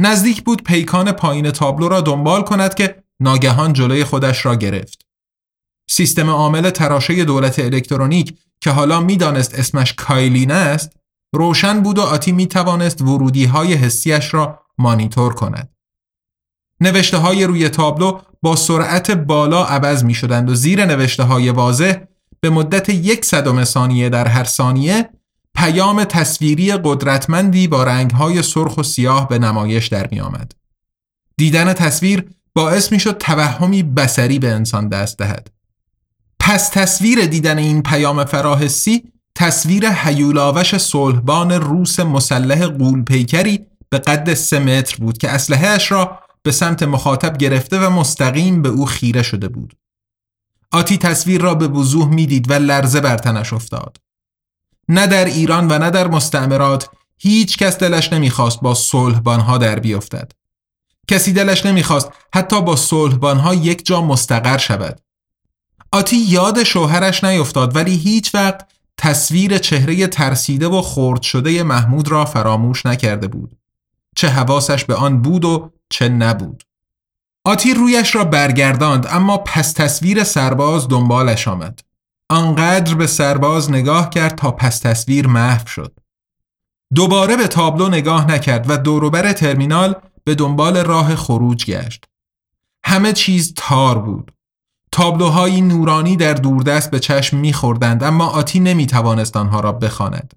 [0.00, 5.06] نزدیک بود پیکان پایین تابلو را دنبال کند که ناگهان جلوی خودش را گرفت.
[5.90, 10.96] سیستم عامل تراشه دولت الکترونیک که حالا می‌دانست اسمش کایلین است
[11.34, 15.73] روشن بود و آتی می توانست ورودی های حسیش را مانیتور کند.
[16.84, 21.94] نوشته های روی تابلو با سرعت بالا عوض می شدند و زیر نوشته های واضح
[22.40, 25.10] به مدت یک صدم ثانیه در هر ثانیه
[25.54, 30.52] پیام تصویری قدرتمندی با رنگهای سرخ و سیاه به نمایش در می آمد.
[31.36, 32.24] دیدن تصویر
[32.54, 35.50] باعث می شد توهمی بسری به انسان دست دهد.
[36.40, 39.02] پس تصویر دیدن این پیام فراحسی
[39.34, 46.52] تصویر حیولاوش صلحبان روس مسلح قولپیکری به قد سه متر بود که اسلحهاش را به
[46.52, 49.76] سمت مخاطب گرفته و مستقیم به او خیره شده بود.
[50.72, 53.96] آتی تصویر را به وضوح می‌دید و لرزه بر تنش افتاد.
[54.88, 56.88] نه در ایران و نه در مستعمرات
[57.18, 60.32] هیچ کس دلش نمی‌خواست با صلحبانها در بیفتد.
[61.08, 65.00] کسی دلش نمی‌خواست حتی با صلحبانها یک جا مستقر شود.
[65.92, 68.66] آتی یاد شوهرش نیفتاد ولی هیچ وقت
[68.98, 73.56] تصویر چهره ترسیده و خرد شده محمود را فراموش نکرده بود.
[74.16, 76.62] چه حواسش به آن بود و چه نبود.
[77.44, 81.80] آتی رویش را برگرداند اما پس تصویر سرباز دنبالش آمد.
[82.30, 85.98] آنقدر به سرباز نگاه کرد تا پس تصویر محو شد.
[86.94, 89.94] دوباره به تابلو نگاه نکرد و دوروبر ترمینال
[90.24, 92.04] به دنبال راه خروج گشت.
[92.84, 94.32] همه چیز تار بود.
[94.92, 100.34] تابلوهایی نورانی در دوردست به چشم میخوردند اما آتی نمی‌توانست آنها را بخواند.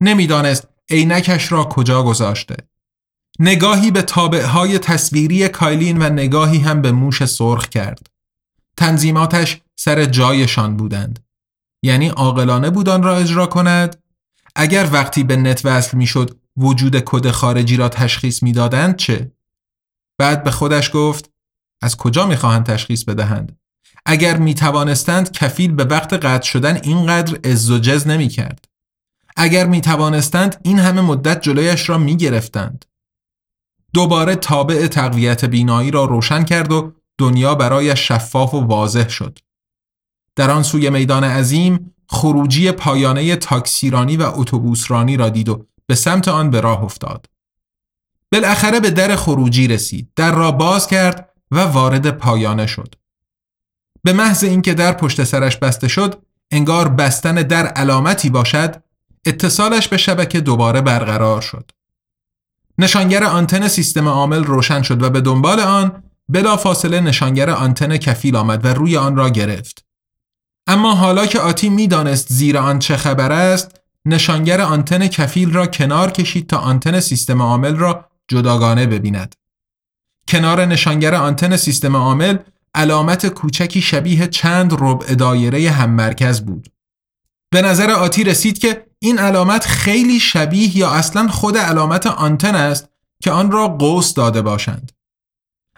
[0.00, 2.56] نمی‌دانست عینکش را کجا گذاشته.
[3.38, 8.06] نگاهی به تابعهای تصویری کایلین و نگاهی هم به موش سرخ کرد.
[8.76, 11.18] تنظیماتش سر جایشان بودند.
[11.82, 14.02] یعنی عاقلانه بود آن را اجرا کند
[14.56, 19.32] اگر وقتی به نت وصل می‌شد وجود کد خارجی را تشخیص می‌دادند چه
[20.18, 21.30] بعد به خودش گفت
[21.82, 23.58] از کجا می‌خواهند تشخیص بدهند
[24.06, 28.68] اگر می توانستند کفیل به وقت قطع شدن اینقدر از و جز نمی کرد.
[29.36, 32.84] اگر می توانستند این همه مدت جلویش را می گرفتند.
[33.94, 39.38] دوباره تابع تقویت بینایی را روشن کرد و دنیا برای شفاف و واضح شد.
[40.36, 46.28] در آن سوی میدان عظیم خروجی پایانه تاکسیرانی و اتوبوسرانی را دید و به سمت
[46.28, 47.26] آن به راه افتاد.
[48.32, 50.08] بالاخره به در خروجی رسید.
[50.16, 52.94] در را باز کرد و وارد پایانه شد.
[54.02, 58.82] به محض اینکه در پشت سرش بسته شد، انگار بستن در علامتی باشد،
[59.26, 61.70] اتصالش به شبکه دوباره برقرار شد.
[62.78, 68.36] نشانگر آنتن سیستم عامل روشن شد و به دنبال آن بلا فاصله نشانگر آنتن کفیل
[68.36, 69.84] آمد و روی آن را گرفت.
[70.66, 76.10] اما حالا که آتی می‌دانست زیر آن چه خبر است، نشانگر آنتن کفیل را کنار
[76.10, 79.34] کشید تا آنتن سیستم عامل را جداگانه ببیند.
[80.28, 82.38] کنار نشانگر آنتن سیستم عامل
[82.74, 86.73] علامت کوچکی شبیه چند ربع دایره هم مرکز بود.
[87.54, 92.88] به نظر آتی رسید که این علامت خیلی شبیه یا اصلا خود علامت آنتن است
[93.22, 94.92] که آن را قوس داده باشند.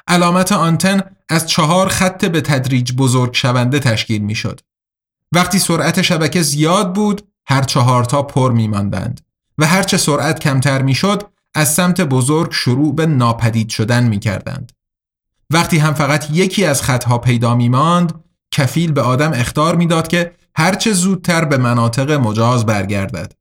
[0.08, 4.60] علامت آنتن از چهار خط به تدریج بزرگ شونده تشکیل می شد.
[5.32, 9.20] وقتی سرعت شبکه زیاد بود هر چهارتا پر می ماندند
[9.58, 11.22] و هرچه سرعت کمتر می شد
[11.54, 14.72] از سمت بزرگ شروع به ناپدید شدن می کردند.
[15.50, 20.32] وقتی هم فقط یکی از خطها پیدا می ماند کفیل به آدم اختار می‌داد که
[20.56, 23.32] هرچه زودتر به مناطق مجاز برگردد.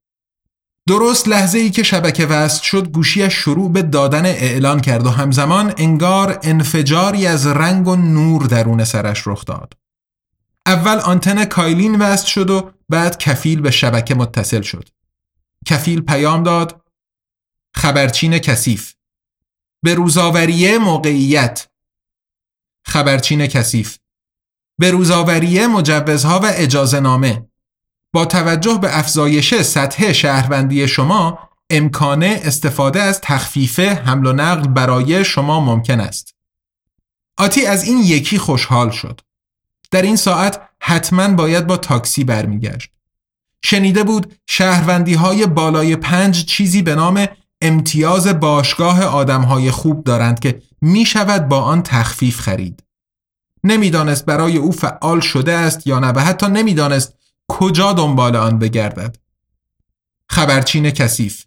[0.88, 5.74] درست لحظه ای که شبکه وصل شد گوشیش شروع به دادن اعلان کرد و همزمان
[5.78, 9.74] انگار انفجاری از رنگ و نور درون سرش رخ داد.
[10.66, 14.89] اول آنتن کایلین وصل شد و بعد کفیل به شبکه متصل شد.
[15.66, 16.82] کفیل پیام داد
[17.76, 18.93] خبرچین کثیف
[19.84, 21.68] به روزاوریه موقعیت
[22.86, 23.97] خبرچین کثیف
[24.78, 27.45] به روزاوریه مجوزها و اجازه نامه
[28.13, 35.26] با توجه به افزایش سطح شهروندی شما امکانه استفاده از تخفیف حمل و نقل برای
[35.26, 36.36] شما ممکن است.
[37.38, 39.21] آتی از این یکی خوشحال شد.
[39.91, 42.91] در این ساعت حتما باید با تاکسی برمیگشت.
[43.63, 47.28] شنیده بود شهروندی های بالای پنج چیزی به نام
[47.61, 52.85] امتیاز باشگاه آدم های خوب دارند که می شود با آن تخفیف خرید.
[53.66, 57.13] نمی‌دانست برای او فعال شده است یا نه و حتی نمی‌دانست
[57.47, 59.18] کجا دنبال آن بگردد.
[60.30, 61.45] خبرچین کثیف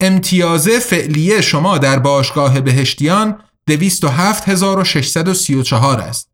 [0.00, 6.30] امتیاز فعلیه شما در باشگاه بهشتیان 207634 است.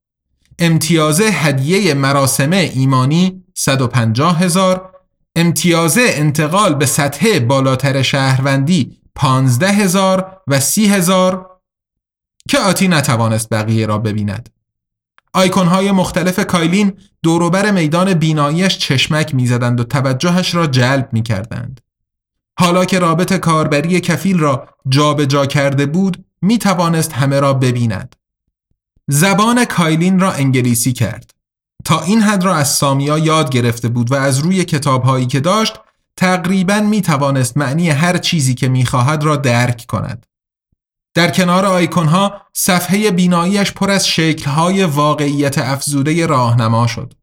[0.58, 4.90] امتیاز هدیه مراسم ایمانی 150 هزار
[5.36, 11.50] امتیاز انتقال به سطح بالاتر شهروندی 15 هزار و 30 هزار
[12.48, 14.48] که آتی نتوانست بقیه را ببیند.
[15.34, 21.80] آیکون های مختلف کایلین دوروبر میدان بیناییش چشمک می‌زدند و توجهش را جلب می کردند.
[22.58, 28.16] حالا که رابط کاربری کفیل را جابجا جا کرده بود می توانست همه را ببیند.
[29.08, 31.30] زبان کایلین را انگلیسی کرد.
[31.84, 35.80] تا این حد را از سامیا یاد گرفته بود و از روی کتابهایی که داشت
[36.16, 40.26] تقریبا می توانست معنی هر چیزی که می خواهد را درک کند.
[41.14, 47.14] در کنار آیکون ها صفحه بیناییش پر از شکل های واقعیت افزوده راهنما شد.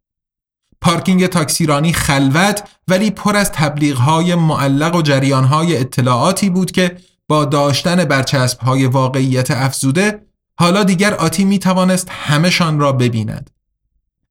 [0.81, 6.97] پارکینگ تاکسیرانی خلوت ولی پر از تبلیغ های معلق و جریان های اطلاعاتی بود که
[7.27, 10.25] با داشتن برچسب های واقعیت افزوده
[10.59, 13.49] حالا دیگر آتی می توانست همهشان را ببیند.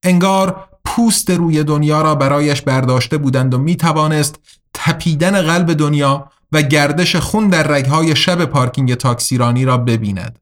[0.03, 4.37] انگار پوست روی دنیا را برایش برداشته بودند و می توانست
[4.75, 10.39] تپیدن قلب دنیا و گردش خون در رگهای شب پارکینگ تاکسیرانی را ببیند.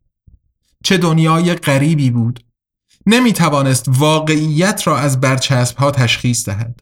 [0.85, 2.45] چه دنیای غریبی بود.
[3.07, 6.81] نمی توانست واقعیت را از برچسب ها تشخیص دهد.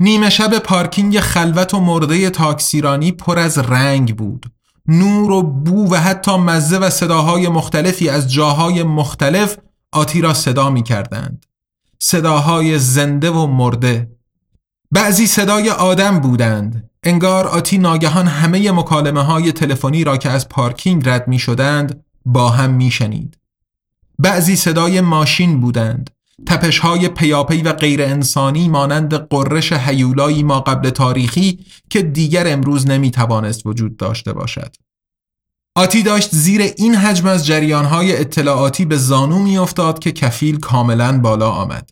[0.00, 4.46] نیمه شب پارکینگ خلوت و مرده تاکسیرانی پر از رنگ بود.
[4.86, 9.58] نور و بو و حتی مزه و صداهای مختلفی از جاهای مختلف
[9.92, 11.46] آتی را صدا می کردند.
[11.98, 14.10] صداهای زنده و مرده.
[14.90, 21.08] بعضی صدای آدم بودند انگار آتی ناگهان همه مکالمه های تلفنی را که از پارکینگ
[21.08, 23.38] رد می شدند با هم می شنید.
[24.18, 26.10] بعضی صدای ماشین بودند
[26.46, 31.58] تپش های پیاپی و غیر انسانی مانند قررش هیولایی ما قبل تاریخی
[31.90, 34.76] که دیگر امروز نمی توانست وجود داشته باشد.
[35.74, 40.58] آتی داشت زیر این حجم از جریان های اطلاعاتی به زانو می افتاد که کفیل
[40.58, 41.90] کاملا بالا آمد.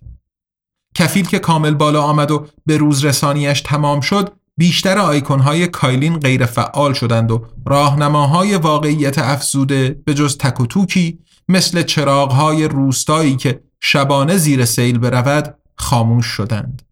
[0.94, 6.18] کفیل که کامل بالا آمد و به روز رسانیش تمام شد بیشتر آیکون های کایلین
[6.18, 12.68] غیر فعال شدند و راهنماهای واقعیت افزوده به جز تک و توکی مثل چراغ های
[12.68, 16.82] روستایی که شبانه زیر سیل برود خاموش شدند.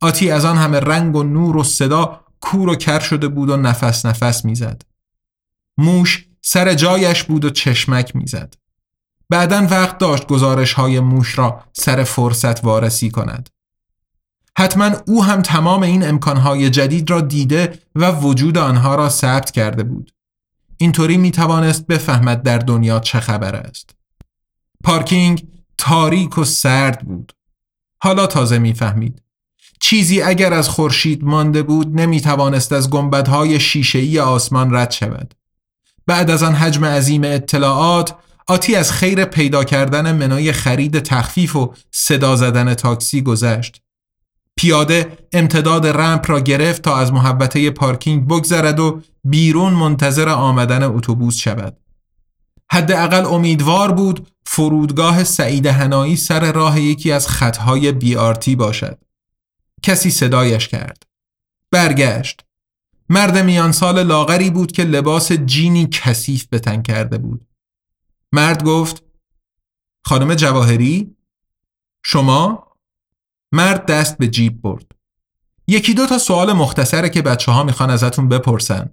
[0.00, 3.56] آتی از آن همه رنگ و نور و صدا کور و کر شده بود و
[3.56, 4.82] نفس نفس می‌زد.
[5.78, 8.54] موش سر جایش بود و چشمک می‌زد.
[9.30, 13.50] بعدا وقت داشت گزارش های موش را سر فرصت وارسی کند.
[14.58, 19.82] حتما او هم تمام این امکانهای جدید را دیده و وجود آنها را ثبت کرده
[19.82, 20.14] بود.
[20.78, 23.90] اینطوری می توانست بفهمد در دنیا چه خبر است.
[24.84, 25.46] پارکینگ
[25.78, 27.32] تاریک و سرد بود.
[28.02, 29.22] حالا تازه می‌فهمید.
[29.80, 35.34] چیزی اگر از خورشید مانده بود نمی توانست از گنبدهای شیشه‌ای آسمان رد شود.
[36.06, 38.14] بعد از آن حجم عظیم اطلاعات
[38.46, 43.83] آتی از خیر پیدا کردن منای خرید تخفیف و صدا زدن تاکسی گذشت.
[44.56, 51.36] پیاده امتداد رمپ را گرفت تا از محبته پارکینگ بگذرد و بیرون منتظر آمدن اتوبوس
[51.36, 51.76] شود.
[52.70, 58.98] حداقل امیدوار بود فرودگاه سعید هنایی سر راه یکی از خطهای بی آرتی باشد.
[59.82, 61.02] کسی صدایش کرد.
[61.70, 62.40] برگشت.
[63.08, 67.46] مرد میان سال لاغری بود که لباس جینی کثیف به تن کرده بود.
[68.32, 69.02] مرد گفت
[70.06, 71.16] خانم جواهری؟
[72.04, 72.73] شما؟
[73.54, 74.86] مرد دست به جیب برد.
[75.66, 78.90] یکی دو تا سوال مختصره که بچه ها می‌خوان ازتون بپرسن.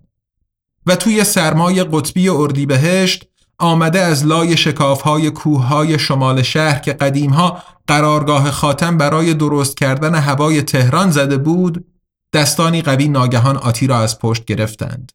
[0.86, 3.28] و توی سرمای قطبی اردیبهشت
[3.60, 10.62] آمده از لای شکافهای کوههای شمال شهر که قدیمها قرارگاه خاتم برای درست کردن هوای
[10.62, 11.86] تهران زده بود
[12.34, 15.12] دستانی قوی ناگهان آتی را از پشت گرفتند.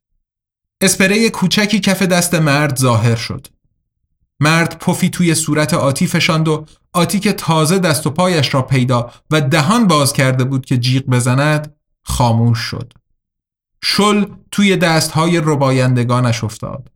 [0.80, 3.46] اسپری کوچکی کف دست مرد ظاهر شد.
[4.40, 9.10] مرد پفی توی صورت آتی فشاند و آتی که تازه دست و پایش را پیدا
[9.30, 12.92] و دهان باز کرده بود که جیغ بزند خاموش شد.
[13.82, 16.88] شل توی دستهای ربایندگانش افتاد.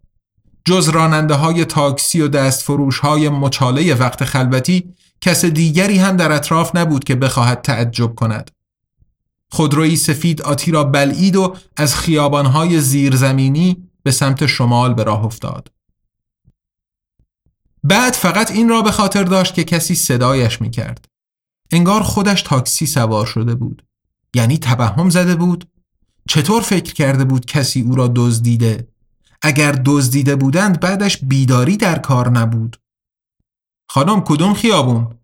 [0.64, 6.32] جز راننده های تاکسی و دست فروش های مچاله وقت خلوتی کس دیگری هم در
[6.32, 8.50] اطراف نبود که بخواهد تعجب کند.
[9.52, 15.68] خودروی سفید آتی را بلعید و از خیابانهای زیرزمینی به سمت شمال به راه افتاد.
[17.84, 21.04] بعد فقط این را به خاطر داشت که کسی صدایش می کرد.
[21.72, 23.84] انگار خودش تاکسی سوار شده بود.
[24.34, 25.68] یعنی توهم زده بود؟
[26.28, 28.88] چطور فکر کرده بود کسی او را دزدیده؟
[29.42, 32.76] اگر دزدیده بودند بعدش بیداری در کار نبود.
[33.90, 35.19] خانم کدوم خیابون؟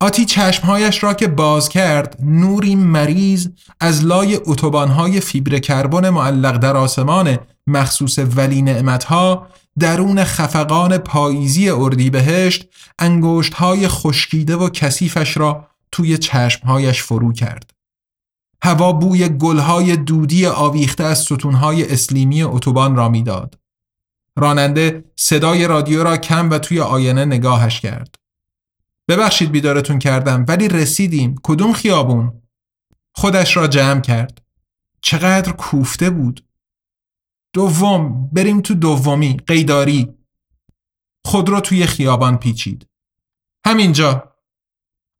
[0.00, 3.48] آتی چشمهایش را که باز کرد نوری مریض
[3.80, 9.46] از لای اتوبانهای فیبر کربن معلق در آسمان مخصوص ولی نعمتها
[9.78, 12.68] درون خفقان پاییزی اردیبهشت
[12.98, 17.70] انگشتهای خشکیده و کثیفش را توی چشمهایش فرو کرد.
[18.62, 23.58] هوا بوی گلهای دودی آویخته از ستونهای اسلیمی اتوبان را می‌داد.
[24.36, 28.14] راننده صدای رادیو را کم و توی آینه نگاهش کرد.
[29.08, 32.42] ببخشید بیدارتون کردم ولی رسیدیم کدوم خیابون؟
[33.14, 34.42] خودش را جمع کرد.
[35.00, 36.44] چقدر کوفته بود.
[37.52, 40.14] دوم بریم تو دومی قیداری.
[41.24, 42.86] خود را توی خیابان پیچید.
[43.66, 44.34] همینجا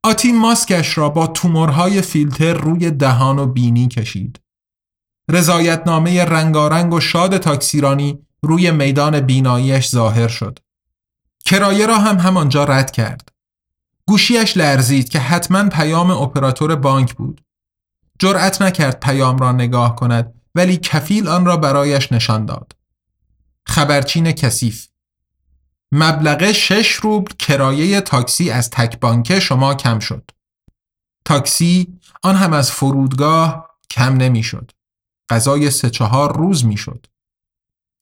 [0.05, 4.41] آتی ماسکش را با تومورهای فیلتر روی دهان و بینی کشید.
[5.31, 10.59] رضایتنامه رنگارنگ و شاد تاکسیرانی روی میدان بیناییش ظاهر شد.
[11.45, 13.38] کرایه را هم همانجا رد کرد.
[14.09, 17.41] گوشیش لرزید که حتما پیام اپراتور بانک بود.
[18.19, 22.77] جرأت نکرد پیام را نگاه کند ولی کفیل آن را برایش نشان داد.
[23.67, 24.89] خبرچین کثیف
[25.93, 30.31] مبلغ شش روبل کرایه تاکسی از تک بانکه شما کم شد.
[31.25, 34.71] تاکسی آن هم از فرودگاه کم نمی‌شد.
[35.31, 37.07] غذای سه چهار روز می‌شد.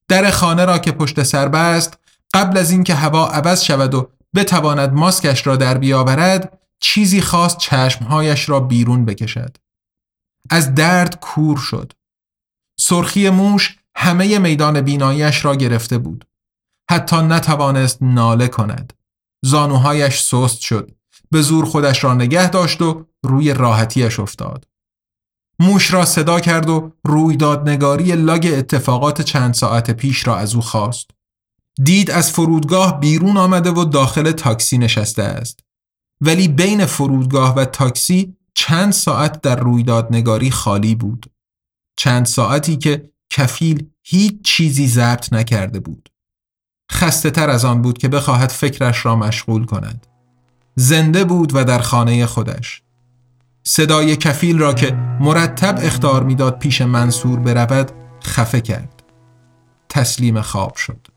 [0.08, 1.98] در خانه را که پشت سر بست
[2.34, 8.48] قبل از اینکه هوا عوض شود و بتواند ماسکش را در بیاورد چیزی خواست چشمهایش
[8.48, 9.56] را بیرون بکشد.
[10.50, 11.92] از درد کور شد.
[12.80, 16.24] سرخی موش همه میدان بیناییش را گرفته بود.
[16.90, 18.92] حتی نتوانست ناله کند.
[19.44, 20.90] زانوهایش سست شد.
[21.30, 24.66] به زور خودش را نگه داشت و روی راحتیش افتاد.
[25.58, 31.10] موش را صدا کرد و رویدادنگاری لاگ اتفاقات چند ساعت پیش را از او خواست.
[31.82, 35.60] دید از فرودگاه بیرون آمده و داخل تاکسی نشسته است.
[36.20, 41.26] ولی بین فرودگاه و تاکسی چند ساعت در رویدادنگاری خالی بود.
[41.96, 46.08] چند ساعتی که کفیل هیچ چیزی ضبط نکرده بود.
[46.92, 50.06] خسته تر از آن بود که بخواهد فکرش را مشغول کند.
[50.74, 52.82] زنده بود و در خانه خودش.
[53.62, 57.90] صدای کفیل را که مرتب اختار می‌داد پیش منصور برود
[58.24, 59.02] خفه کرد.
[59.88, 61.15] تسلیم خواب شد.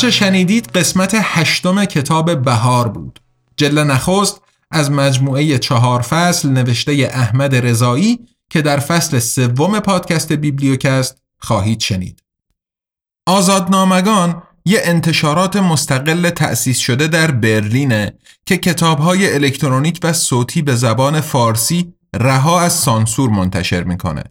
[0.00, 3.20] آنچه شنیدید قسمت هشتم کتاب بهار بود.
[3.56, 4.40] جلد نخست
[4.70, 8.18] از مجموعه چهار فصل نوشته احمد رضایی
[8.50, 12.22] که در فصل سوم پادکست بیبلیوکست خواهید شنید.
[13.26, 18.12] آزادنامگان یه انتشارات مستقل تأسیس شده در برلینه
[18.46, 24.24] که کتابهای الکترونیک و صوتی به زبان فارسی رها از سانسور منتشر می‌کنه.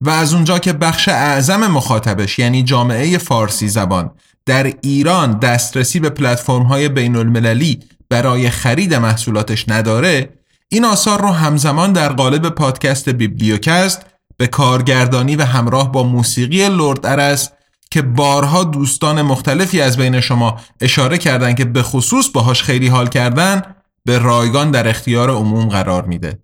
[0.00, 4.10] و از اونجا که بخش اعظم مخاطبش یعنی جامعه فارسی زبان
[4.46, 11.28] در ایران دسترسی به پلتفرم های بین المللی برای خرید محصولاتش نداره این آثار رو
[11.28, 17.50] همزمان در قالب پادکست بیبلیوکست به کارگردانی و همراه با موسیقی لرد ارس
[17.90, 23.08] که بارها دوستان مختلفی از بین شما اشاره کردن که به خصوص باهاش خیلی حال
[23.08, 23.62] کردن
[24.04, 26.42] به رایگان در اختیار عموم قرار میده.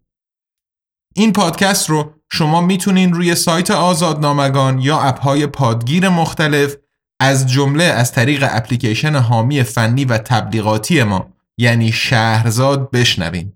[1.14, 6.76] این پادکست رو شما می‌تونین روی سایت آزادنامگان یا اپهای پادگیر مختلف
[7.20, 13.52] از جمله از طریق اپلیکیشن حامی فنی و تبلیغاتی ما یعنی شهرزاد بشنوین.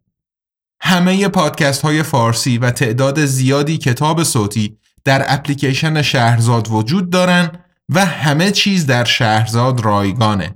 [0.80, 7.50] همه پادکست های فارسی و تعداد زیادی کتاب صوتی در اپلیکیشن شهرزاد وجود دارن
[7.88, 10.54] و همه چیز در شهرزاد رایگانه.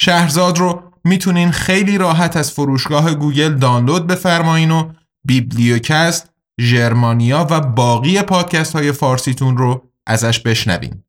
[0.00, 4.92] شهرزاد رو می‌تونین خیلی راحت از فروشگاه گوگل دانلود بفرمایین و
[5.24, 11.04] بیبلیوکست، ژرمانیا و باقی پادکست های فارسیتون رو ازش بشنوین.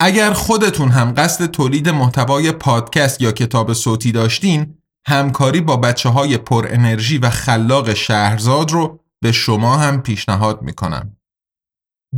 [0.00, 4.74] اگر خودتون هم قصد تولید محتوای پادکست یا کتاب صوتی داشتین،
[5.06, 11.16] همکاری با بچه های پر انرژی و خلاق شهرزاد رو به شما هم پیشنهاد می‌کنم.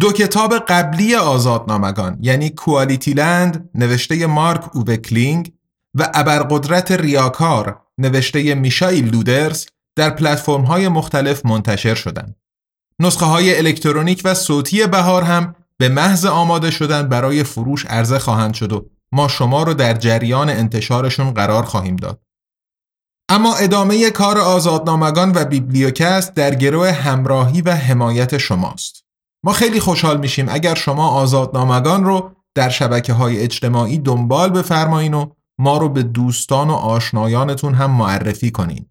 [0.00, 5.52] دو کتاب قبلی آزادنامگان یعنی کوالیتی لند نوشته مارک اوبکلینگ
[5.94, 9.66] و ابرقدرت ریاکار نوشته میشایل لودرز
[9.96, 12.36] در پلتفرم های مختلف منتشر شدند.
[13.00, 18.54] نسخه های الکترونیک و صوتی بهار هم به محض آماده شدن برای فروش عرضه خواهند
[18.54, 22.22] شد و ما شما رو در جریان انتشارشون قرار خواهیم داد.
[23.30, 29.04] اما ادامه کار آزادنامگان و بیبلیوکست در گروه همراهی و حمایت شماست.
[29.44, 35.30] ما خیلی خوشحال میشیم اگر شما آزادنامگان رو در شبکه های اجتماعی دنبال بفرمایین و
[35.58, 38.86] ما رو به دوستان و آشنایانتون هم معرفی کنین.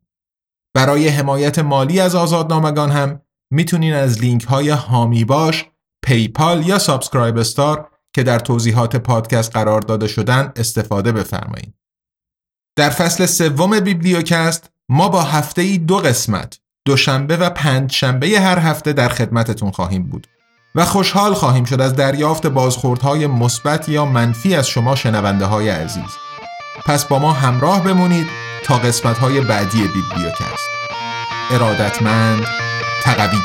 [0.75, 3.21] برای حمایت مالی از آزادنامگان هم
[3.51, 5.65] می‌تونین از لینک های حامی باش،
[6.07, 11.73] PayPal یا SubscribeStar که در توضیحات پادکست قرار داده شدن استفاده بفرمایید.
[12.75, 18.59] در فصل سوم بیبلیوکست ما با هفته ای دو قسمت دوشنبه و پنج شنبه هر
[18.59, 20.27] هفته در خدمتتون خواهیم بود
[20.75, 26.11] و خوشحال خواهیم شد از دریافت بازخوردهای مثبت یا منفی از شما شنونده های عزیز.
[26.85, 28.27] پس با ما همراه بمونید
[28.63, 30.67] تا قسمت های بعدی بیبلیوکست.
[31.51, 32.45] ارادتمند
[33.03, 33.39] تقوی.